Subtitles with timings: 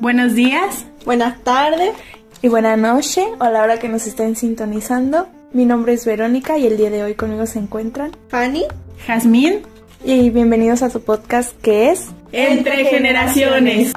[0.00, 1.94] Buenos días, Buenas tardes.
[2.40, 5.28] Y buena noche o a la hora que nos estén sintonizando.
[5.52, 8.64] Mi nombre es Verónica y el día de hoy conmigo se encuentran Fanny.
[9.06, 9.62] Jazmín,
[10.04, 13.92] y bienvenidos a su podcast que es Entre Generaciones.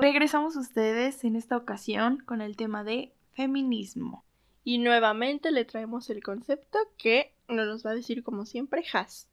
[0.00, 4.24] Regresamos a ustedes en esta ocasión con el tema de feminismo.
[4.62, 9.28] Y nuevamente le traemos el concepto que nos los va a decir como siempre Has.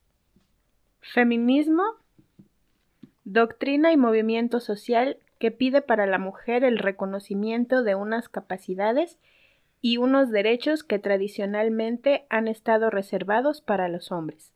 [1.02, 1.84] Feminismo,
[3.24, 9.20] doctrina y movimiento social que pide para la mujer el reconocimiento de unas capacidades
[9.82, 14.52] y unos derechos que tradicionalmente han estado reservados para los hombres.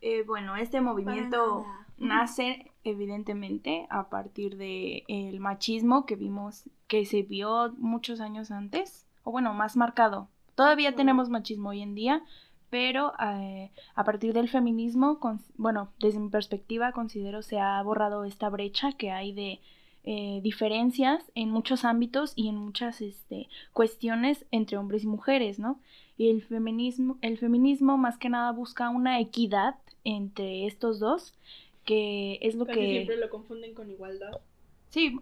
[0.00, 1.64] Eh, bueno, este movimiento
[1.98, 9.06] nace evidentemente a partir de el machismo que vimos que se vio muchos años antes,
[9.22, 10.28] o bueno, más marcado.
[10.54, 12.22] Todavía tenemos machismo hoy en día,
[12.70, 18.24] pero eh, a partir del feminismo, con- bueno, desde mi perspectiva considero se ha borrado
[18.24, 19.60] esta brecha que hay de
[20.04, 25.78] eh, diferencias en muchos ámbitos y en muchas este, cuestiones entre hombres y mujeres, ¿no?
[26.18, 31.32] Y el feminismo, el feminismo más que nada busca una equidad entre estos dos,
[31.84, 32.90] que es lo Casi que...
[32.90, 34.32] siempre lo confunden con igualdad.
[34.90, 35.18] Sí.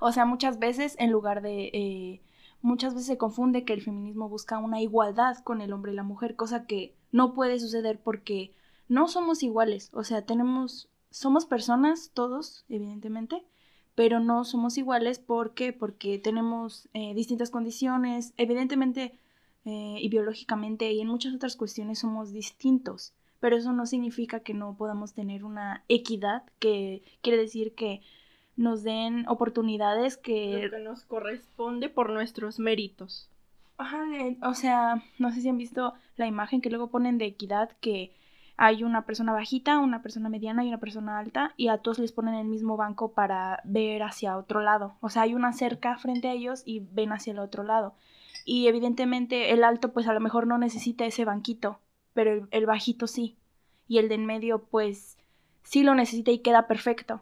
[0.00, 1.70] O sea, muchas veces en lugar de...
[1.72, 2.20] eh,
[2.66, 6.02] muchas veces se confunde que el feminismo busca una igualdad con el hombre y la
[6.02, 8.52] mujer, cosa que no puede suceder porque
[8.88, 9.90] no somos iguales.
[9.94, 10.88] O sea, tenemos...
[11.10, 13.42] Somos personas todos, evidentemente,
[13.94, 19.16] pero no somos iguales porque porque tenemos eh, distintas condiciones, evidentemente
[19.64, 24.52] eh, y biológicamente y en muchas otras cuestiones somos distintos, pero eso no significa que
[24.52, 28.02] no podamos tener una equidad, que quiere decir que
[28.56, 30.60] nos den oportunidades que...
[30.64, 33.28] Lo que nos corresponde por nuestros méritos.
[33.78, 37.26] Ajá, de- o sea, no sé si han visto la imagen que luego ponen de
[37.26, 38.12] equidad, que
[38.56, 42.12] hay una persona bajita, una persona mediana y una persona alta, y a todos les
[42.12, 44.94] ponen el mismo banco para ver hacia otro lado.
[45.00, 47.94] O sea, hay una cerca frente a ellos y ven hacia el otro lado.
[48.46, 51.80] Y evidentemente el alto pues a lo mejor no necesita ese banquito,
[52.14, 53.36] pero el, el bajito sí.
[53.88, 55.18] Y el de en medio pues
[55.62, 57.20] sí lo necesita y queda perfecto.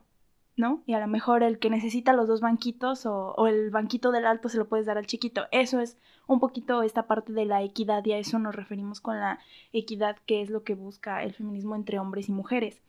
[0.56, 0.82] ¿No?
[0.87, 4.48] Y a lo mejor el que necesita los dos banquitos o, el banquito del alto
[4.48, 5.47] se lo puedes dar al chiquito.
[5.50, 9.19] Eso es un poquito esta parte de la equidad y a eso nos referimos con
[9.19, 9.41] la
[9.72, 12.81] equidad que es lo que busca el feminismo entre hombres y mujeres.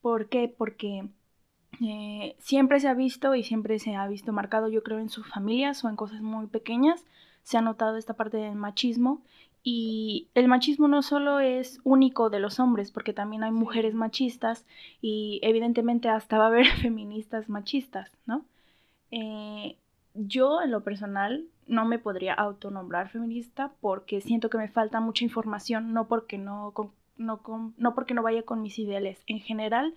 [0.00, 0.54] ¿Por qué?
[0.56, 1.08] Porque
[1.82, 5.26] eh, siempre se ha visto y siempre se ha visto marcado, yo creo, en sus
[5.26, 7.04] familias o en cosas muy pequeñas,
[7.42, 9.22] se ha notado esta parte del machismo
[9.64, 14.66] y el machismo no solo es único de los hombres, porque también hay mujeres machistas
[15.02, 18.44] y evidentemente hasta va a haber feministas machistas, ¿no?
[19.10, 19.76] Eh,
[20.14, 25.24] yo en lo personal no me podría autonombrar feminista porque siento que me falta mucha
[25.24, 29.22] información, no porque no, con- no, con- no porque no vaya con mis ideales.
[29.26, 29.94] En general,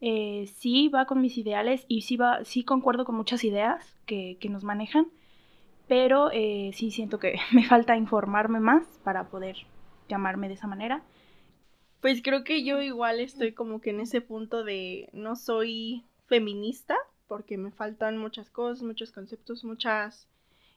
[0.00, 4.36] eh, sí va con mis ideales y sí, va, sí concuerdo con muchas ideas que,
[4.40, 5.06] que nos manejan,
[5.88, 9.56] pero eh, sí siento que me falta informarme más para poder
[10.08, 11.02] llamarme de esa manera.
[12.00, 16.96] Pues creo que yo igual estoy como que en ese punto de no soy feminista
[17.26, 20.28] porque me faltan muchas cosas, muchos conceptos, muchas,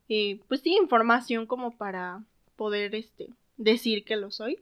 [0.08, 2.24] eh, pues sí, información como para
[2.56, 4.60] poder este, decir que lo soy,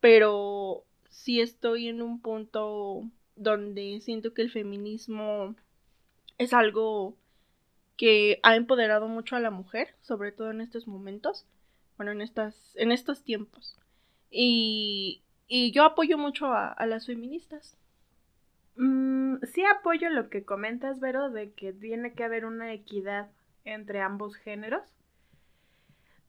[0.00, 3.02] pero sí estoy en un punto
[3.34, 5.56] donde siento que el feminismo
[6.38, 7.16] es algo
[7.96, 11.46] que ha empoderado mucho a la mujer, sobre todo en estos momentos,
[11.96, 13.78] bueno, en estas, en estos tiempos.
[14.30, 17.76] Y, y yo apoyo mucho a, las feministas.
[18.76, 23.30] Mm, sí apoyo lo que comentas, Vero, de que tiene que haber una equidad
[23.64, 24.82] entre ambos géneros.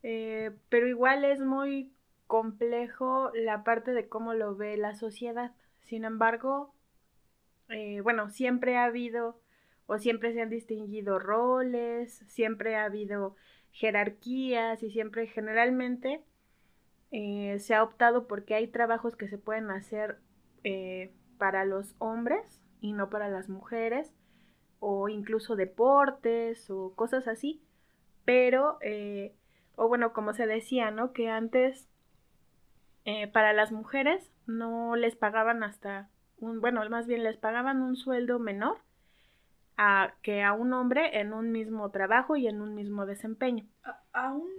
[0.04, 1.92] Eh, pero igual es muy
[2.28, 5.52] complejo la parte de cómo lo ve la sociedad.
[5.82, 6.74] Sin embargo,
[7.70, 9.40] eh, bueno, siempre ha habido
[9.88, 13.36] o siempre se han distinguido roles, siempre ha habido
[13.72, 16.22] jerarquías y siempre generalmente
[17.12, 20.20] eh, se ha optado porque hay trabajos que se pueden hacer
[20.64, 24.14] eh, para los hombres y no para las mujeres,
[24.80, 27.62] o incluso deportes o cosas así,
[28.26, 29.34] pero, eh,
[29.76, 31.14] o bueno, como se decía, ¿no?
[31.14, 31.90] Que antes
[33.06, 36.10] eh, para las mujeres no les pagaban hasta
[36.40, 38.80] un, bueno, más bien les pagaban un sueldo menor
[39.78, 43.66] a, que a un hombre en un mismo trabajo y en un mismo desempeño.
[43.84, 44.50] A- aún,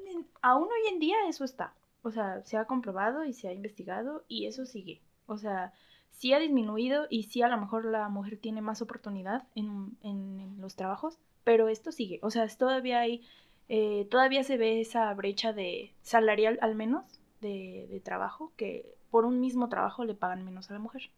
[0.43, 1.75] aún hoy en día eso está.
[2.03, 5.03] O sea, se ha comprobado y se ha investigado y eso sigue.
[5.27, 5.73] O sea,
[6.11, 10.61] sí ha disminuido y sí a lo mejor la mujer tiene más oportunidad en, en-
[10.61, 12.19] los trabajos, pero esto sigue.
[12.23, 13.25] O sea, todavía hay
[13.69, 19.25] eh, todavía se ve esa brecha de salarial al menos de, de trabajo, que por
[19.25, 21.11] un mismo trabajo le pagan menos a la mujer.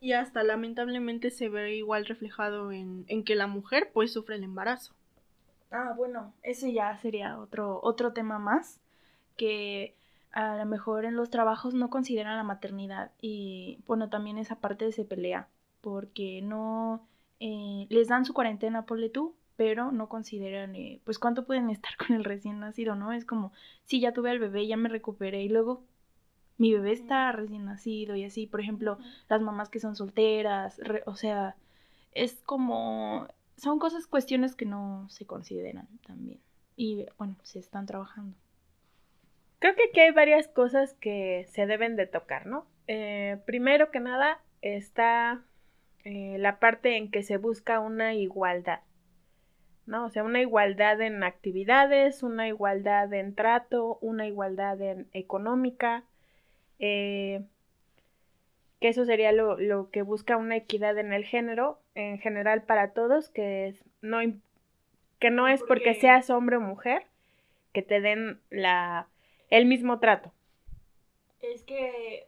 [0.00, 4.44] Y hasta lamentablemente se ve igual reflejado en, en que la mujer pues sufre el
[4.44, 4.94] embarazo.
[5.70, 8.80] Ah, bueno, ese ya sería otro, otro tema más,
[9.36, 9.96] que
[10.32, 14.90] a lo mejor en los trabajos no consideran la maternidad y bueno, también esa parte
[14.92, 15.48] se pelea,
[15.80, 17.06] porque no
[17.40, 21.96] eh, les dan su cuarentena, ponle tú, pero no consideran eh, pues cuánto pueden estar
[22.06, 23.12] con el recién nacido, ¿no?
[23.12, 23.52] Es como,
[23.84, 25.82] sí, ya tuve al bebé, ya me recuperé y luego
[26.58, 28.98] mi bebé está recién nacido y así, por ejemplo,
[29.28, 31.56] las mamás que son solteras, re- o sea,
[32.12, 36.40] es como, son cosas, cuestiones que no se consideran también.
[36.76, 38.36] Y bueno, se están trabajando.
[39.58, 42.66] Creo que aquí hay varias cosas que se deben de tocar, ¿no?
[42.86, 45.42] Eh, primero que nada está
[46.04, 48.80] eh, la parte en que se busca una igualdad,
[49.86, 50.04] ¿no?
[50.04, 56.04] O sea, una igualdad en actividades, una igualdad en trato, una igualdad en económica,
[56.78, 57.42] eh,
[58.80, 62.92] que eso sería lo, lo que busca una equidad en el género, en general para
[62.92, 64.18] todos, que es no,
[65.18, 67.04] que no es porque Porque- seas hombre o mujer,
[67.72, 69.06] que te den la,
[69.50, 70.32] el mismo trato.
[71.42, 72.26] Es que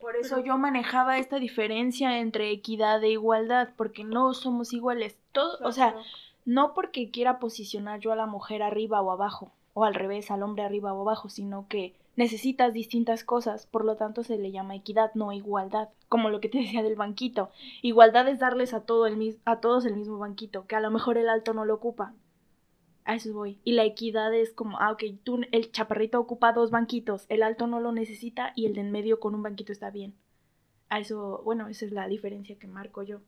[0.00, 5.16] por eso yo manejaba esta diferencia entre equidad e igualdad, porque no somos iguales.
[5.32, 5.94] Todo, o sea,
[6.44, 10.42] no porque quiera posicionar yo a la mujer arriba o abajo, o al revés, al
[10.42, 14.74] hombre arriba o abajo, sino que necesitas distintas cosas, por lo tanto se le llama
[14.74, 17.50] equidad, no igualdad, como lo que te decía del banquito.
[17.80, 21.18] Igualdad es darles a, todo el, a todos el mismo banquito, que a lo mejor
[21.18, 22.14] el alto no lo ocupa.
[23.04, 23.58] A eso voy.
[23.64, 27.66] Y la equidad es como, ah, ok, tú, el chaparrito ocupa dos banquitos, el alto
[27.66, 30.14] no lo necesita y el de en medio con un banquito está bien.
[30.88, 33.20] A eso, bueno, esa es la diferencia que marco yo.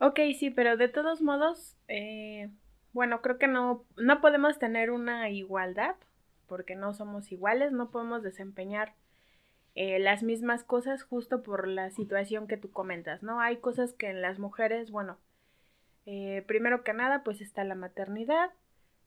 [0.00, 2.50] Ok, sí, pero de todos modos, eh,
[2.92, 5.96] bueno, creo que no, no podemos tener una igualdad,
[6.48, 8.94] porque no somos iguales, no podemos desempeñar
[9.74, 13.40] eh, las mismas cosas justo por la situación que tú comentas, ¿no?
[13.40, 15.18] Hay cosas que en las mujeres, bueno,
[16.06, 18.50] eh, primero que nada, pues está la maternidad,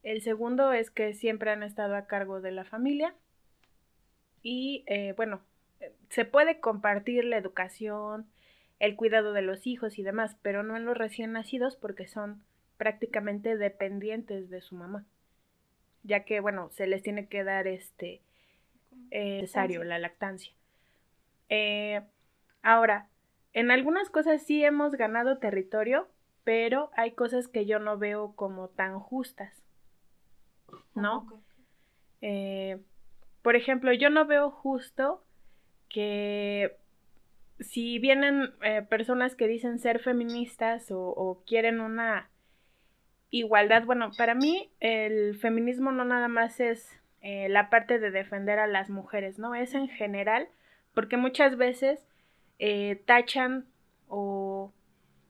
[0.03, 3.13] el segundo es que siempre han estado a cargo de la familia
[4.41, 5.41] y, eh, bueno,
[6.09, 8.27] se puede compartir la educación,
[8.79, 12.43] el cuidado de los hijos y demás, pero no en los recién nacidos porque son
[12.77, 15.05] prácticamente dependientes de su mamá,
[16.03, 18.21] ya que, bueno, se les tiene que dar este
[19.11, 20.53] eh, necesario, la lactancia.
[21.49, 22.01] Eh,
[22.61, 23.09] ahora,
[23.53, 26.07] en algunas cosas sí hemos ganado territorio,
[26.43, 29.63] pero hay cosas que yo no veo como tan justas,
[30.95, 31.41] ¿no?
[32.21, 32.79] Eh,
[33.41, 35.23] por ejemplo, yo no veo justo
[35.89, 36.77] que
[37.59, 42.30] si vienen eh, personas que dicen ser feministas o, o quieren una
[43.31, 48.59] igualdad, bueno, para mí el feminismo no nada más es eh, la parte de defender
[48.59, 49.55] a las mujeres, ¿no?
[49.55, 50.49] Es en general,
[50.93, 52.05] porque muchas veces
[52.59, 53.65] eh, tachan
[54.07, 54.73] o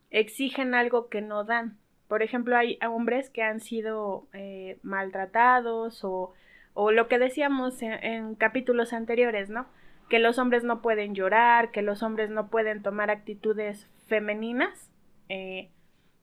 [0.10, 1.78] exigen algo que no dan.
[2.08, 6.34] Por ejemplo, hay hombres que han sido eh, maltratados o,
[6.74, 9.68] o, lo que decíamos en, capítulos anteriores, ¿no?
[10.10, 14.90] Que los hombres no pueden llorar, que los hombres no pueden tomar actitudes femeninas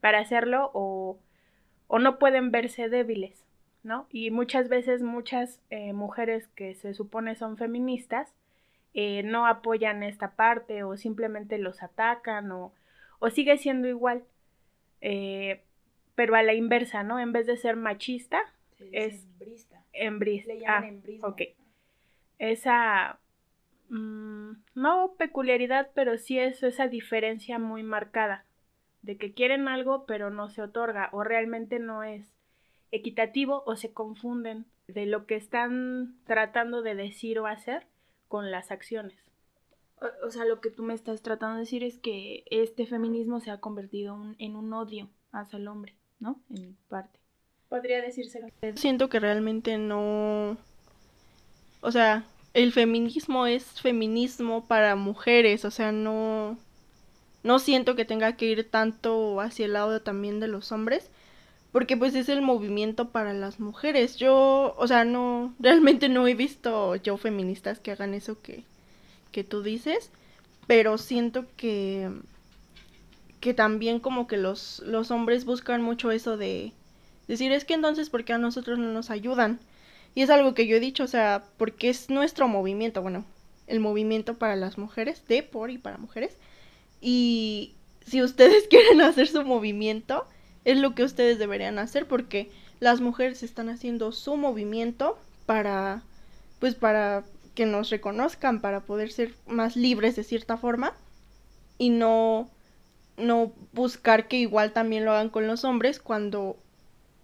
[0.01, 1.19] para hacerlo o,
[1.88, 3.44] o, no pueden verse débiles,
[3.82, 4.06] ¿no?
[4.11, 8.32] Y muchas veces muchas eh, mujeres que se supone son feministas
[8.94, 12.72] eh, no apoyan esta parte o simplemente los atacan o,
[13.19, 14.24] o sigue siendo igual.
[15.01, 15.63] Eh,
[16.15, 17.20] pero a la inversa, ¿no?
[17.20, 18.41] En vez de ser machista,
[18.93, 19.82] es hembrista.
[19.93, 20.53] embrista.
[20.55, 21.29] Le llaman Ah, embrismo.
[21.29, 21.43] ok.
[22.39, 23.19] Esa,
[23.89, 28.44] mm, no peculiaridad, pero sí es esa diferencia muy marcada
[29.02, 32.26] de que quieren algo pero no se otorga o realmente no es
[32.90, 37.86] equitativo o se confunden de lo que están tratando de decir o hacer
[38.28, 39.14] con las acciones.
[40.00, 43.40] O, o sea, lo que tú me estás tratando de decir es que este feminismo
[43.40, 46.40] se ha convertido un- en un odio hacia el hombre, ¿no?
[46.55, 47.19] En parte.
[47.69, 48.40] Podría decirse.
[48.76, 50.56] Siento que realmente no...
[51.82, 52.24] O sea,
[52.55, 56.56] el feminismo es feminismo para mujeres, o sea, no...
[57.48, 61.08] No siento que tenga que ir tanto hacia el lado también de los hombres,
[61.72, 64.17] porque pues es el movimiento para las mujeres.
[64.17, 68.64] Yo, o sea, no, realmente no he visto yo feministas que hagan eso que,
[69.32, 70.10] que tú dices,
[70.67, 72.10] pero siento que,
[73.40, 76.74] que también como que los, los hombres buscan mucho eso de
[77.28, 79.58] decir, es que entonces, ¿por qué a nosotros no nos ayudan?
[80.14, 83.24] Y es algo que yo he dicho, o sea, porque es nuestro movimiento, bueno,
[83.67, 86.36] el movimiento para las mujeres, de, por y para mujeres.
[87.00, 87.74] Y
[88.06, 90.26] si ustedes quieren hacer su movimiento,
[90.64, 92.50] es lo que ustedes deberían hacer porque
[92.81, 96.02] las mujeres están haciendo su movimiento para
[96.60, 97.24] pues para
[97.55, 100.93] que nos reconozcan para poder ser más libres de cierta forma
[101.78, 102.48] y no
[103.17, 106.56] no buscar que igual también lo hagan con los hombres cuando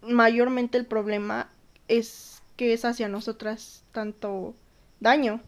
[0.02, 1.48] mayormente el problema
[1.88, 4.54] es que es hacia nosotras tanto
[5.00, 5.40] daño.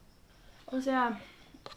[0.66, 1.20] O sea,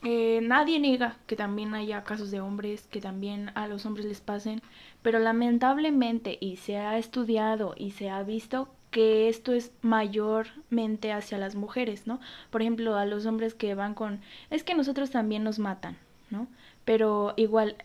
[0.04, 4.22] eh, nadie niega que también haya casos de hombres que también a los hombres les
[4.22, 4.62] pasen,
[5.02, 11.38] pero lamentablemente y se ha estudiado y se ha visto que esto es mayormente hacia
[11.38, 12.20] las mujeres, ¿no?
[12.50, 15.98] Por ejemplo, a los hombres que van con, es que nosotros también nos matan,
[16.30, 16.48] ¿no?
[16.86, 17.76] Pero igual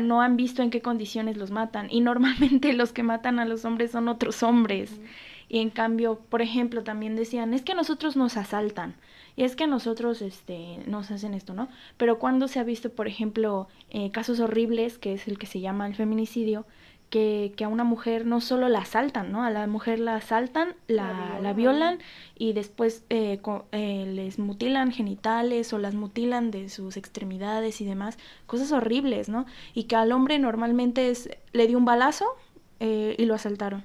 [0.00, 3.64] no han visto en qué condiciones los matan y normalmente los que matan a los
[3.64, 5.00] hombres son otros hombres.
[5.50, 8.94] Y en cambio, por ejemplo, también decían, es que a nosotros nos asaltan
[9.36, 11.68] y es que a nosotros este, nos hacen esto, ¿no?
[11.96, 15.60] Pero cuando se ha visto, por ejemplo, eh, casos horribles, que es el que se
[15.60, 16.66] llama el feminicidio,
[17.10, 19.42] que, que, a una mujer no solo la asaltan, ¿no?
[19.42, 21.98] A la mujer la asaltan, la, la violan,
[22.38, 23.40] y después eh,
[23.72, 28.16] eh, les mutilan genitales o las mutilan de sus extremidades y demás,
[28.46, 29.46] cosas horribles, ¿no?
[29.74, 32.26] Y que al hombre normalmente es, le dio un balazo
[32.78, 33.84] eh, y lo asaltaron,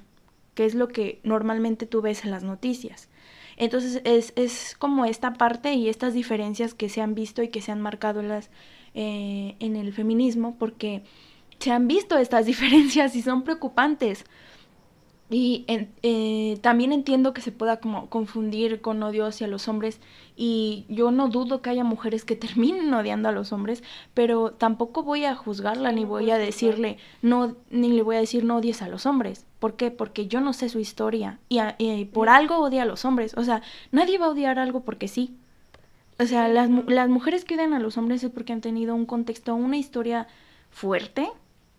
[0.56, 3.08] que es lo que normalmente tú ves en las noticias.
[3.56, 7.60] Entonces es, es como esta parte y estas diferencias que se han visto y que
[7.60, 8.50] se han marcado en, las,
[8.94, 11.04] en el feminismo, porque
[11.58, 14.24] se han visto estas diferencias y son preocupantes.
[15.28, 20.00] Y eh, también entiendo que se pueda como confundir con odio hacia los hombres
[20.36, 23.82] y yo no dudo que haya mujeres que terminen odiando a los hombres,
[24.14, 28.44] pero tampoco voy a juzgarla ni voy a decirle no ni le voy a decir
[28.44, 29.45] no odies a los hombres.
[29.58, 29.90] ¿Por qué?
[29.90, 33.34] Porque yo no sé su historia y, y por algo odia a los hombres.
[33.36, 35.36] O sea, nadie va a odiar algo porque sí.
[36.18, 39.06] O sea, las, las mujeres que odian a los hombres es porque han tenido un
[39.06, 40.26] contexto, una historia
[40.70, 41.30] fuerte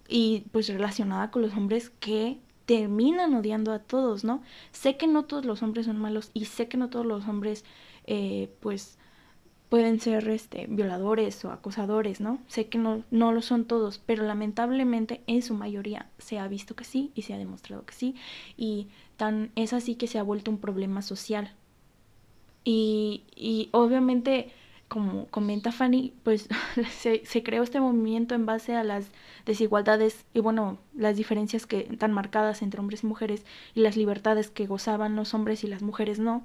[0.07, 4.41] y pues relacionada con los hombres que terminan odiando a todos, ¿no?
[4.72, 7.63] Sé que no todos los hombres son malos y sé que no todos los hombres
[8.05, 8.98] eh, pues
[9.69, 12.39] pueden ser este violadores o acosadores, ¿no?
[12.47, 16.75] Sé que no, no lo son todos, pero lamentablemente en su mayoría se ha visto
[16.75, 18.15] que sí y se ha demostrado que sí
[18.55, 21.53] y tan es así que se ha vuelto un problema social.
[22.63, 24.51] Y, y obviamente
[24.88, 26.47] como comenta Fanny, pues
[26.91, 29.09] se, se, creó este movimiento en base a las
[29.45, 33.45] desigualdades y bueno, las diferencias que tan marcadas entre hombres y mujeres
[33.75, 36.43] y las libertades que gozaban los hombres y las mujeres no.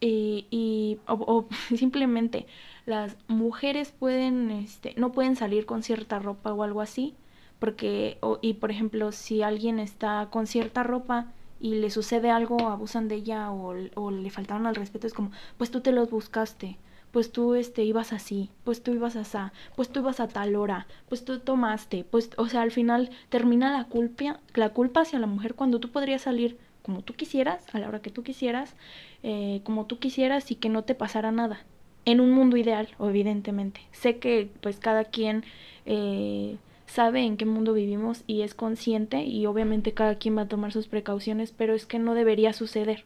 [0.00, 2.46] Y, y o, o simplemente
[2.86, 7.14] las mujeres pueden, este, no pueden salir con cierta ropa o algo así,
[7.58, 12.68] porque, o, y por ejemplo, si alguien está con cierta ropa y le sucede algo,
[12.68, 16.10] abusan de ella o, o le faltaron al respeto, es como, pues tú te los
[16.10, 16.78] buscaste
[17.10, 20.88] pues tú este ibas así, pues tú ibas asá, pues tú ibas a tal hora,
[21.08, 25.28] pues tú tomaste, pues o sea, al final termina la culpa, la culpa hacia la
[25.28, 28.76] mujer cuando tú podrías salir como tú quisieras, a la hora que tú quisieras,
[29.22, 31.64] eh, como tú quisieras y que no te pasara nada.
[32.04, 33.80] En un mundo ideal, evidentemente.
[33.90, 35.44] Sé que pues cada quien
[35.86, 40.48] eh, sabe en qué mundo vivimos y es consciente y obviamente cada quien va a
[40.48, 43.04] tomar sus precauciones, pero es que no debería suceder.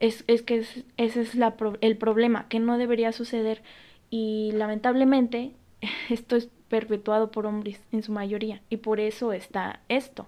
[0.00, 3.62] Es, es que es, ese es la, el problema, que no debería suceder
[4.10, 5.52] y lamentablemente
[6.10, 10.26] esto es perpetuado por hombres en su mayoría y por eso está esto.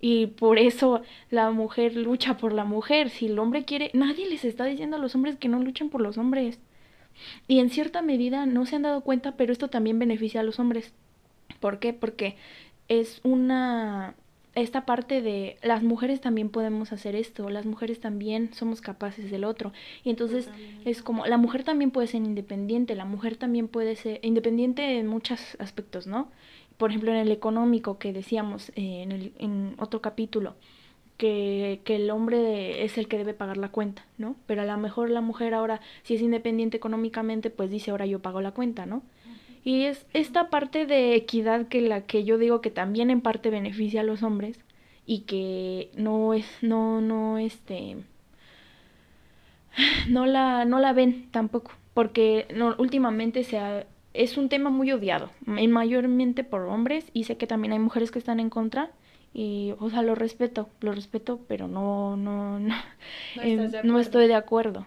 [0.00, 3.10] Y por eso la mujer lucha por la mujer.
[3.10, 6.00] Si el hombre quiere, nadie les está diciendo a los hombres que no luchen por
[6.00, 6.60] los hombres.
[7.48, 10.60] Y en cierta medida no se han dado cuenta, pero esto también beneficia a los
[10.60, 10.92] hombres.
[11.60, 11.92] ¿Por qué?
[11.92, 12.36] Porque
[12.88, 14.14] es una
[14.54, 19.44] esta parte de las mujeres también podemos hacer esto, las mujeres también somos capaces del
[19.44, 19.72] otro.
[20.04, 20.50] Y entonces
[20.84, 25.06] es como, la mujer también puede ser independiente, la mujer también puede ser independiente en
[25.06, 26.28] muchos aspectos, ¿no?
[26.78, 30.54] Por ejemplo, en el económico que decíamos eh, en, el, en otro capítulo,
[31.18, 34.36] que, que el hombre es el que debe pagar la cuenta, ¿no?
[34.46, 38.20] Pero a lo mejor la mujer ahora, si es independiente económicamente, pues dice, ahora yo
[38.20, 39.02] pago la cuenta, ¿no?
[39.64, 43.50] Y es esta parte de equidad que la que yo digo que también en parte
[43.50, 44.58] beneficia a los hombres
[45.04, 47.96] y que no es no no este
[50.08, 52.46] no la no la ven tampoco, porque
[52.78, 53.86] últimamente se ha,
[54.18, 58.18] es un tema muy odiado, mayormente por hombres y sé que también hay mujeres que
[58.18, 58.90] están en contra
[59.32, 62.74] y o sea, lo respeto, lo respeto, pero no no no, no,
[63.42, 64.86] eh, no estoy de acuerdo.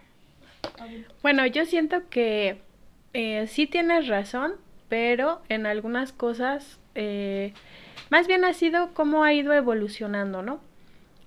[1.21, 2.59] Bueno, yo siento que
[3.13, 4.53] eh, sí tienes razón,
[4.89, 7.53] pero en algunas cosas, eh,
[8.09, 10.59] más bien ha sido cómo ha ido evolucionando, ¿no?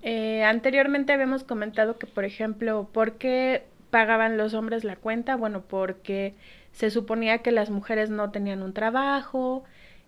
[0.03, 3.63] Eh, anteriormente habíamos comentado que, por ejemplo, ¿por qué
[3.95, 5.37] pagaban los hombres la cuenta?
[5.37, 6.33] Bueno, porque
[6.73, 9.63] se suponía que las mujeres no tenían un trabajo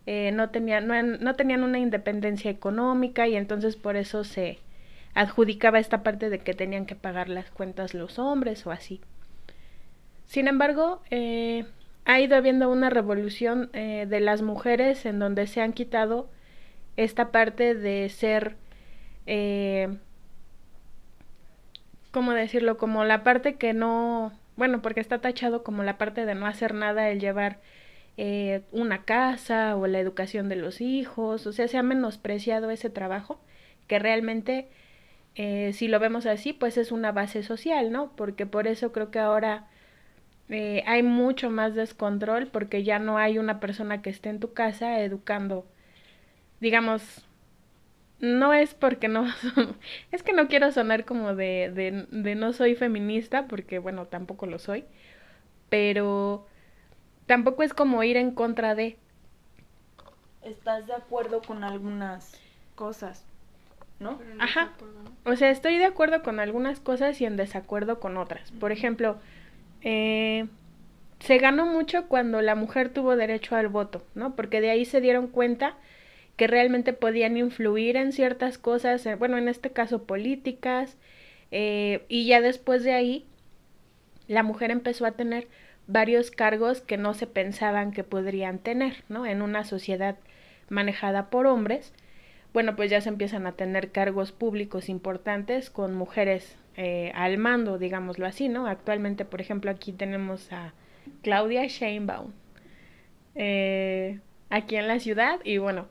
[0.09, 0.87] eh, no, tenían,
[1.19, 4.57] no, tenían una independencia económica y entonces por eso se
[5.13, 9.01] adjudicaba esta parte de que tenían que pagar las cuentas los hombres o así.
[10.25, 11.65] Sin embargo, eh,
[12.05, 16.29] ha ido habiendo una revolución eh, de las mujeres en donde se han quitado
[16.95, 18.55] esta parte de ser,
[22.17, 22.77] ¿cómo decirlo?
[22.77, 26.73] Como la parte que no, bueno, porque está tachado como la parte de no hacer
[26.73, 27.59] nada, el llevar
[28.17, 32.89] eh, una casa o la educación de los hijos, o sea, se ha menospreciado ese
[32.89, 33.39] trabajo
[33.85, 34.67] que realmente,
[35.35, 38.11] eh, si lo vemos así, pues es una base social, ¿no?
[38.15, 39.67] Porque por eso creo que ahora
[40.49, 44.53] eh, hay mucho más descontrol porque ya no hay una persona que esté en tu
[44.53, 45.67] casa educando,
[46.61, 47.26] digamos,
[48.19, 49.25] no es porque no,
[50.11, 54.45] es que no quiero sonar como de, de, de no soy feminista, porque bueno, tampoco
[54.45, 54.85] lo soy,
[55.69, 56.45] pero
[57.25, 58.97] tampoco es como ir en contra de,
[60.47, 62.39] Estás de acuerdo con algunas
[62.75, 63.25] cosas,
[63.99, 64.19] ¿no?
[64.39, 64.71] Ajá.
[65.25, 68.51] O sea, estoy de acuerdo con algunas cosas y en desacuerdo con otras.
[68.51, 69.17] Por ejemplo,
[69.81, 70.47] eh,
[71.19, 74.35] se ganó mucho cuando la mujer tuvo derecho al voto, ¿no?
[74.35, 75.75] Porque de ahí se dieron cuenta
[76.37, 80.95] que realmente podían influir en ciertas cosas, eh, bueno, en este caso políticas,
[81.51, 83.25] eh, y ya después de ahí
[84.27, 85.47] la mujer empezó a tener
[85.87, 89.25] varios cargos que no se pensaban que podrían tener, ¿no?
[89.25, 90.17] En una sociedad
[90.69, 91.93] manejada por hombres,
[92.53, 97.79] bueno, pues ya se empiezan a tener cargos públicos importantes con mujeres eh, al mando,
[97.79, 98.67] digámoslo así, ¿no?
[98.67, 100.73] Actualmente, por ejemplo, aquí tenemos a
[101.23, 102.31] Claudia Sheinbaum
[104.49, 105.87] aquí en la ciudad y bueno,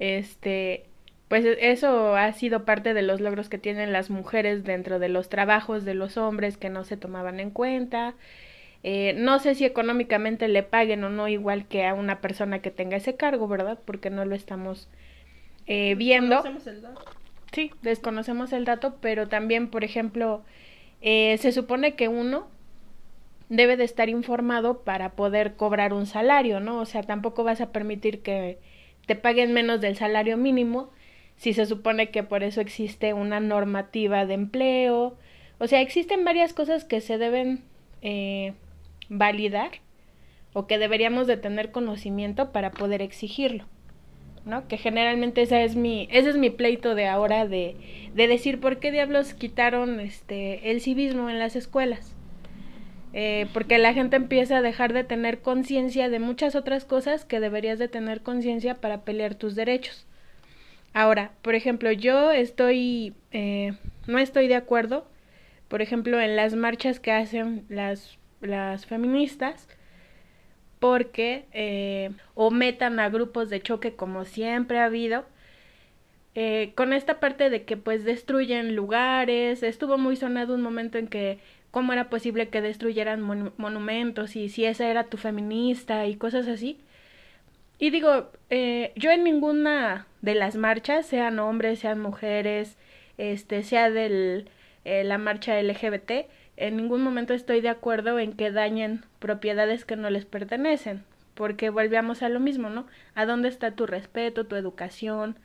[0.00, 0.86] este,
[1.28, 5.28] pues eso ha sido parte de los logros que tienen las mujeres dentro de los
[5.28, 8.14] trabajos de los hombres que no se tomaban en cuenta.
[8.82, 12.70] Eh, no sé si económicamente le paguen o no igual que a una persona que
[12.70, 13.78] tenga ese cargo, ¿verdad?
[13.84, 14.88] Porque no lo estamos
[15.66, 16.42] eh, viendo.
[16.44, 17.04] El dato.
[17.52, 20.42] Sí, desconocemos el dato, pero también, por ejemplo,
[21.02, 22.48] eh, se supone que uno
[23.48, 26.80] debe de estar informado para poder cobrar un salario, ¿no?
[26.80, 28.58] O sea, tampoco vas a permitir que
[29.10, 30.88] te paguen menos del salario mínimo
[31.34, 35.16] si se supone que por eso existe una normativa de empleo.
[35.58, 37.64] O sea, existen varias cosas que se deben
[38.02, 38.52] eh,
[39.08, 39.72] validar
[40.52, 43.64] o que deberíamos de tener conocimiento para poder exigirlo.
[44.44, 44.68] ¿no?
[44.68, 47.74] Que generalmente esa es mi, ese es mi pleito de ahora de,
[48.14, 52.14] de decir por qué diablos quitaron este el civismo en las escuelas.
[53.12, 57.40] Eh, porque la gente empieza a dejar de tener conciencia de muchas otras cosas que
[57.40, 60.06] deberías de tener conciencia para pelear tus derechos.
[60.92, 63.74] Ahora, por ejemplo, yo estoy, eh,
[64.06, 65.06] no estoy de acuerdo,
[65.68, 69.68] por ejemplo, en las marchas que hacen las, las feministas,
[70.80, 75.26] porque eh, o metan a grupos de choque como siempre ha habido,
[76.34, 81.06] eh, con esta parte de que pues destruyen lugares, estuvo muy sonado un momento en
[81.08, 81.38] que
[81.70, 86.48] cómo era posible que destruyeran mon monumentos y si esa era tu feminista y cosas
[86.48, 86.78] así.
[87.78, 92.76] Y digo, eh, yo en ninguna de las marchas, sean hombres, sean mujeres,
[93.16, 94.44] este, sea de
[94.84, 99.96] eh, la marcha LGBT, en ningún momento estoy de acuerdo en que dañen propiedades que
[99.96, 101.04] no les pertenecen,
[101.34, 102.86] porque volvíamos a lo mismo, ¿no?
[103.14, 105.38] ¿A dónde está tu respeto, tu educación?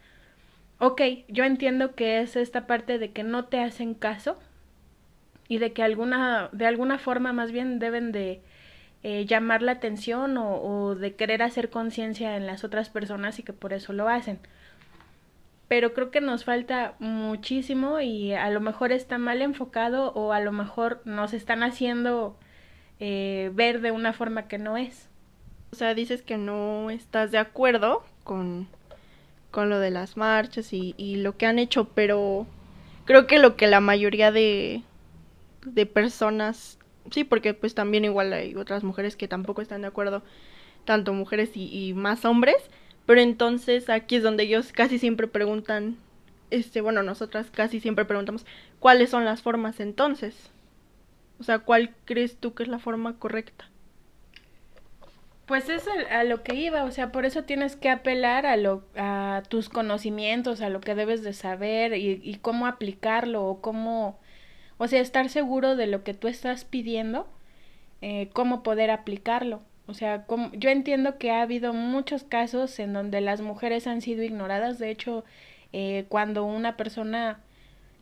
[0.78, 4.38] Ok, yo entiendo que es esta parte de que no te hacen caso
[5.48, 8.42] y de que alguna, de alguna forma más bien deben de
[9.04, 13.54] eh, llamar la atención o, de querer hacer conciencia en las otras personas y que
[13.54, 14.40] por eso lo hacen
[15.68, 20.40] pero creo que nos falta muchísimo y a lo mejor está mal enfocado o a
[20.40, 22.38] lo mejor nos están haciendo
[23.00, 25.10] eh, ver de una forma que no es.
[25.72, 28.68] O sea, dices que no estás de acuerdo con,
[29.50, 32.46] con lo de las marchas y lo que han hecho, pero
[33.06, 34.84] creo que lo que la mayoría de,
[35.66, 36.80] de personas,
[37.12, 40.24] sí, porque pues también igual hay otras mujeres que tampoco están de acuerdo,
[40.86, 42.58] tanto mujeres y, más hombres,
[43.06, 45.98] pero entonces aquí es donde ellos casi siempre preguntan,
[46.52, 48.46] este, bueno, nosotras casi siempre preguntamos,
[48.80, 50.52] ¿cuáles son las formas entonces?
[51.40, 53.70] O sea, ¿cuál crees tú que es la forma correcta?
[55.46, 58.58] Pues es a, a lo que iba, o sea, por eso tienes que apelar a
[58.58, 63.62] lo a tus conocimientos, a lo que debes de saber y, y cómo aplicarlo o
[63.62, 64.20] cómo,
[64.78, 67.28] o sea, estar seguro de lo que tú estás pidiendo,
[68.02, 69.62] eh, cómo poder aplicarlo.
[69.88, 74.02] O sea, como, yo entiendo que ha habido muchos casos en donde las mujeres han
[74.02, 74.80] sido ignoradas.
[74.80, 75.24] De hecho,
[75.74, 77.42] eh, cuando una persona,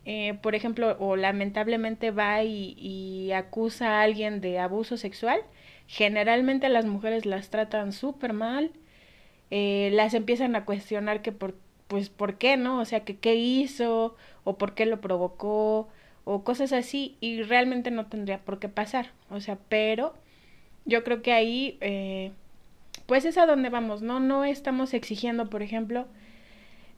[0.05, 5.41] eh, por ejemplo, o lamentablemente va y, y acusa a alguien de abuso sexual,
[5.87, 8.71] generalmente las mujeres las tratan súper mal.
[9.51, 11.55] eh, las empiezan a cuestionar que por,
[11.87, 12.79] pues, ¿por qué, no?
[12.79, 15.89] O sea, que qué hizo o por qué lo provocó
[16.25, 19.11] o cosas así y realmente no tendría por qué pasar.
[19.29, 20.13] O sea, pero
[20.85, 22.31] yo creo que ahí, eh,
[23.05, 24.19] pues es a donde vamos, ¿no?
[24.19, 26.07] No estamos exigiendo, por ejemplo,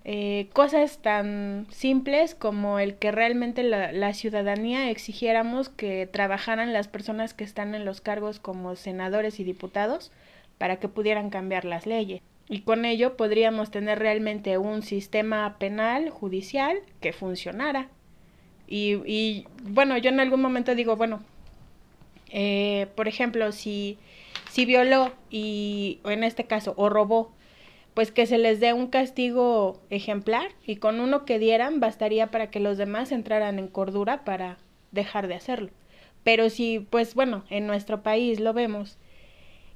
[0.04, 6.88] eh, cosas tan simples como el que realmente la, la, ciudadanía exigiéramos que trabajaran las
[6.88, 10.12] personas que están en los cargos como senadores y diputados
[10.60, 12.22] para que pudieran cambiar las leyes.
[12.48, 17.90] Y con ello podríamos tener realmente un sistema penal, judicial, que funcionara.
[18.68, 21.22] Y, y bueno, yo en algún momento digo, bueno,
[22.32, 23.98] eh, por ejemplo, si,
[24.52, 27.32] si violó y, o en este caso, o robó,
[27.94, 32.52] pues que se les dé un castigo ejemplar y con uno que dieran bastaría para
[32.52, 34.58] que los demás entraran en cordura para
[34.92, 35.70] dejar de hacerlo.
[36.24, 38.98] Pero si, pues bueno, en nuestro país lo vemos,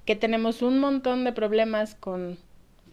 [0.06, 2.38] que tenemos un montón de problemas con,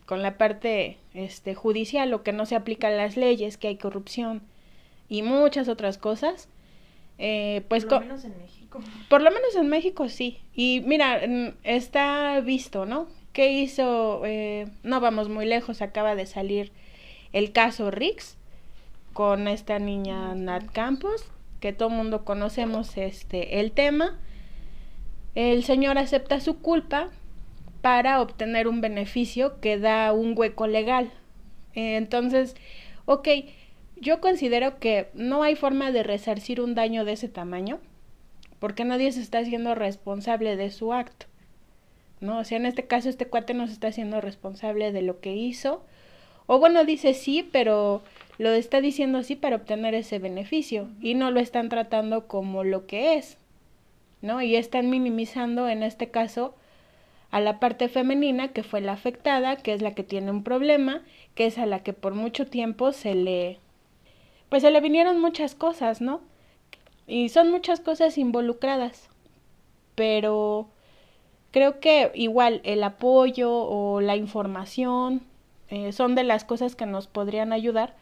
[0.05, 4.43] con la parte este, judicial o que no se aplican las leyes, que hay corrupción
[5.09, 6.49] y muchas otras cosas,
[7.19, 7.85] eh, pues...
[7.85, 8.81] Por lo menos en México.
[9.09, 10.41] Por lo menos en México sí.
[10.55, 11.21] Y mira,
[11.63, 13.09] está visto, ¿no?
[13.33, 14.23] ¿Qué hizo?
[14.25, 16.73] Eh, no vamos muy lejos, acaba de salir
[17.33, 18.39] el caso Rix
[19.13, 24.19] con esta niña Nat Campos, que todo el mundo conocemos este el tema.
[25.35, 27.11] El señor acepta su culpa
[27.83, 31.13] para obtener un beneficio que da un hueco legal.
[31.75, 32.57] Entonces,
[33.05, 33.29] ok,
[33.97, 37.81] yo considero que no hay forma de resarcir un daño de ese tamaño,
[38.59, 41.27] porque nadie se está haciendo responsable de su acto.
[42.21, 42.39] ¿no?
[42.39, 45.35] O sea, en este caso este cuate no se está haciendo responsable de lo que
[45.35, 45.83] hizo.
[46.47, 48.03] O bueno, dice sí, pero
[48.39, 52.87] lo está diciendo así para obtener ese beneficio y no lo están tratando como lo
[52.87, 53.39] que es,
[54.23, 54.43] ¿no?
[54.43, 56.55] Y están minimizando en este caso
[57.31, 61.03] a la parte femenina que fue la afectada, que es la que tiene un problema,
[61.35, 63.59] que es a la que por mucho tiempo se le
[64.57, 66.23] pues se le vinieron muchas cosas, ¿no?
[67.07, 69.11] Y son muchas cosas involucradas.
[69.95, 70.71] Pero
[71.51, 75.21] creo que igual el apoyo o la información
[75.69, 77.97] eh, son de las cosas que nos podrían ayudar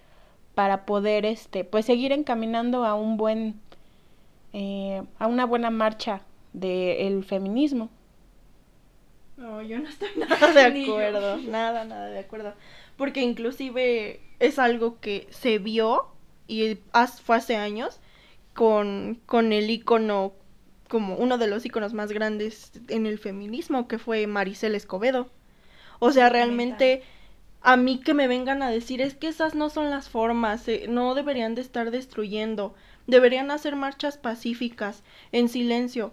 [0.54, 3.60] para poder este pues seguir encaminando a un buen
[4.52, 6.20] eh, a una buena marcha
[6.52, 7.88] del feminismo
[9.36, 12.54] no yo no estoy nada de acuerdo nada nada de acuerdo
[12.96, 16.13] porque inclusive es algo que se vio
[16.46, 16.78] y
[17.24, 18.00] fue hace años
[18.52, 20.32] con con el icono
[20.88, 25.28] como uno de los iconos más grandes en el feminismo, que fue Maricel Escobedo.
[25.98, 27.02] O sea, realmente
[27.62, 30.86] a mí que me vengan a decir es que esas no son las formas, eh,
[30.88, 32.74] no deberían de estar destruyendo,
[33.06, 35.02] deberían hacer marchas pacíficas,
[35.32, 36.12] en silencio.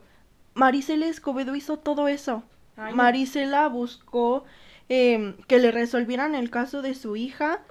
[0.53, 2.43] Maricela Escobedo hizo todo eso.
[2.77, 4.45] Ay, Marisela buscó
[4.87, 7.61] eh, que le resolvieran el caso de su hija,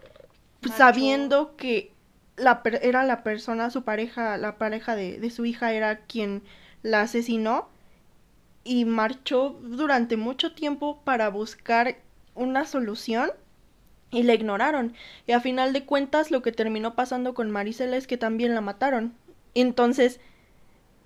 [0.61, 0.77] Macho.
[0.77, 1.93] sabiendo que
[2.41, 6.43] la era la persona, su pareja, la pareja de, de su hija era quien
[6.83, 7.69] la asesinó
[8.65, 11.97] y marchó durante mucho tiempo para buscar
[12.35, 13.31] una solución
[14.11, 14.95] y la ignoraron.
[15.27, 18.61] Y a final de cuentas lo que terminó pasando con Marisela es que también la
[18.61, 19.15] mataron.
[19.55, 20.21] Entonces,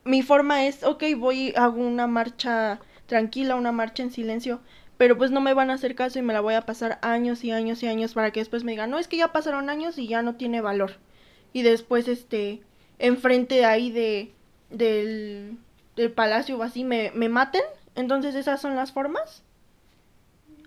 [0.05, 4.61] mi forma es, ok, voy, hago una marcha tranquila, una marcha en silencio,
[4.97, 7.45] pero pues no me van a hacer caso y me la voy a pasar años
[7.45, 9.99] y años y años para que después me digan, no, es que ya pasaron años
[9.99, 10.93] y ya no tiene valor.
[11.55, 12.61] Y después, este,
[12.99, 14.33] enfrente ahí de,
[14.71, 15.57] del,
[15.97, 17.63] del palacio o así me, me maten.
[17.95, 19.43] Entonces esas son las formas.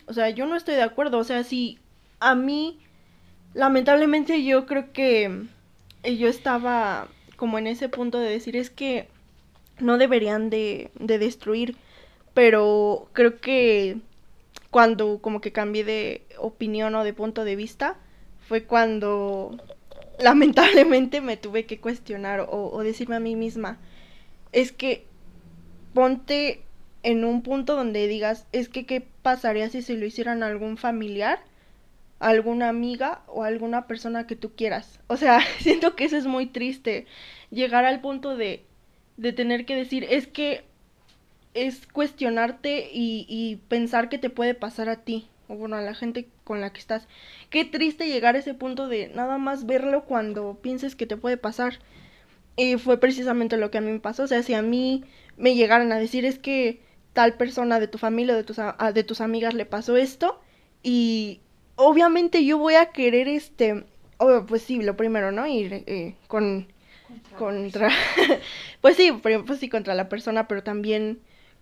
[0.08, 1.19] O sea, yo no estoy de acuerdo.
[1.19, 1.78] O sea, si
[2.19, 2.80] a mí,
[3.54, 5.43] lamentablemente yo creo que
[6.04, 9.08] yo estaba como en ese punto de decir es que
[9.80, 11.76] no deberían de, de destruir.
[12.34, 13.97] Pero creo que
[14.71, 17.97] cuando como que cambié de opinión o de punto de vista
[18.47, 19.58] fue cuando
[20.20, 23.80] lamentablemente me tuve que cuestionar o, o decirme a mí misma
[24.52, 25.06] es que
[25.94, 26.64] ponte
[27.04, 30.78] en un punto donde digas, es que qué pasaría si se lo hicieran a algún
[30.78, 31.40] familiar,
[32.20, 35.00] a alguna amiga o a alguna persona que tú quieras.
[35.08, 37.06] O sea, siento que eso es muy triste,
[37.52, 38.64] llegar al punto de,
[39.18, 40.64] de tener que decir, es que
[41.54, 45.94] es cuestionarte y, y pensar que te puede pasar a ti, o bueno, a la
[45.94, 47.08] gente con la que estás.
[47.50, 51.38] Qué triste llegar a ese punto de nada más verlo cuando pienses que te puede
[51.38, 51.80] pasar.
[52.56, 54.24] Y fue precisamente lo que a mí me pasó.
[54.24, 55.04] O sea, si a mí
[55.38, 56.82] me llegaran a decir es que
[57.14, 60.40] tal persona de tu familia o de tus, a, de tus amigas le pasó esto
[60.84, 61.40] y
[61.76, 63.86] obviamente yo voy a querer este,
[64.18, 65.48] oh, pues sí, lo primero, ¿no?
[65.48, 66.68] Ir eh, con
[67.08, 67.90] contra, contra
[68.82, 71.20] pues sí, pues sí, contra la persona, pero también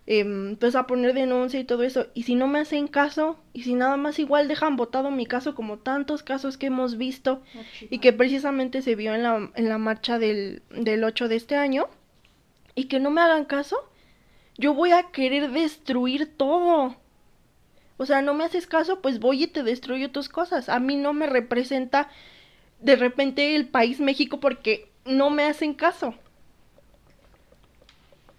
[0.08, 2.08] em, pues a poner denuncia y todo eso.
[2.13, 5.56] Y si no me hacen caso, y si nada más igual dejan votado mi caso,
[5.56, 7.41] como tantos casos que hemos visto
[7.89, 11.56] y que precisamente se vio en la, en la marcha del, del 8 de este
[11.56, 11.88] año,
[12.76, 13.78] y que no me hagan caso,
[14.58, 16.96] yo voy a querer destruir todo.
[17.98, 20.68] O sea, no me haces caso, pues voy y te destruyo tus cosas.
[20.70, 22.10] A mí no me representa
[22.82, 26.15] de repente el país México porque no me hacen caso.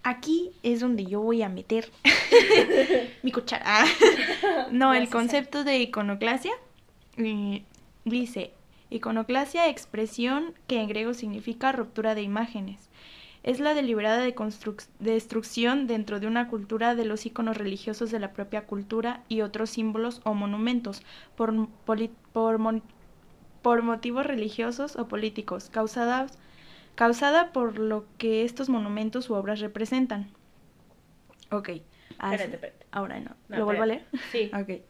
[0.07, 1.91] Aquí es donde yo voy a meter
[3.23, 3.83] mi cuchara.
[4.71, 6.53] No, el concepto de iconoclasia
[7.17, 7.63] eh,
[8.05, 8.53] dice,
[8.89, 12.87] iconoclasia, expresión que en griego significa ruptura de imágenes.
[13.43, 14.25] Es la deliberada
[14.99, 19.71] destrucción dentro de una cultura de los iconos religiosos de la propia cultura y otros
[19.71, 21.01] símbolos o monumentos
[21.35, 21.99] por, por,
[23.61, 26.37] por motivos religiosos o políticos, causadas
[26.97, 30.31] causada por lo que estos monumentos u obras representan.
[31.51, 31.69] Ok.
[32.09, 32.85] Espérate, espérate.
[32.89, 33.35] Ahora no.
[33.49, 34.05] ¿Lo vuelvo a leer?
[34.31, 34.49] Sí.
[34.59, 34.81] Ok.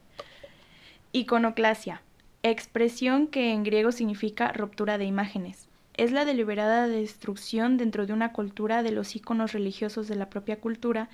[1.11, 2.01] Iconoclasia.
[2.43, 5.67] Expresión que en griego significa ruptura de imágenes.
[5.95, 10.61] Es la deliberada destrucción dentro de una cultura de los iconos religiosos de la propia
[10.61, 11.09] cultura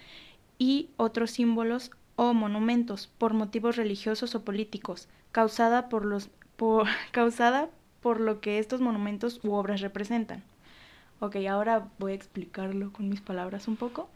[0.60, 7.70] y otros símbolos o monumentos por motivos religiosos o políticos, causada por los por, causada
[8.00, 10.44] por lo que estos monumentos u obras representan.
[11.24, 14.10] Ok, ahora voy a explicarlo con mis palabras un poco.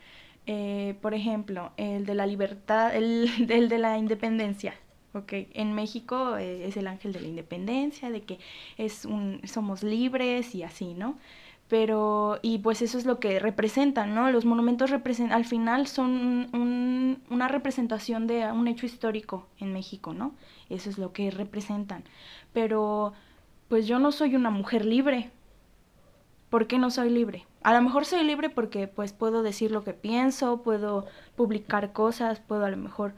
[0.45, 4.75] Eh, por ejemplo, el de la libertad, el, de la independencia.
[5.13, 8.39] Ok, en México eh, es el ángel de la independencia, de que
[8.77, 11.17] es un, somos libres y así, ¿no?
[11.69, 14.29] Pero, y pues eso es lo que representan, ¿no?
[14.29, 20.33] Los monumentos al final son una representación de un hecho histórico en México, ¿no?
[20.69, 22.03] Eso es lo que representan.
[22.53, 23.13] Pero,
[23.69, 25.31] pues yo no soy una mujer libre,
[26.49, 27.45] ¿por qué no soy libre?
[27.63, 31.05] A lo mejor soy libre porque pues puedo decir lo que pienso, puedo
[31.35, 33.13] publicar cosas, puedo a lo mejor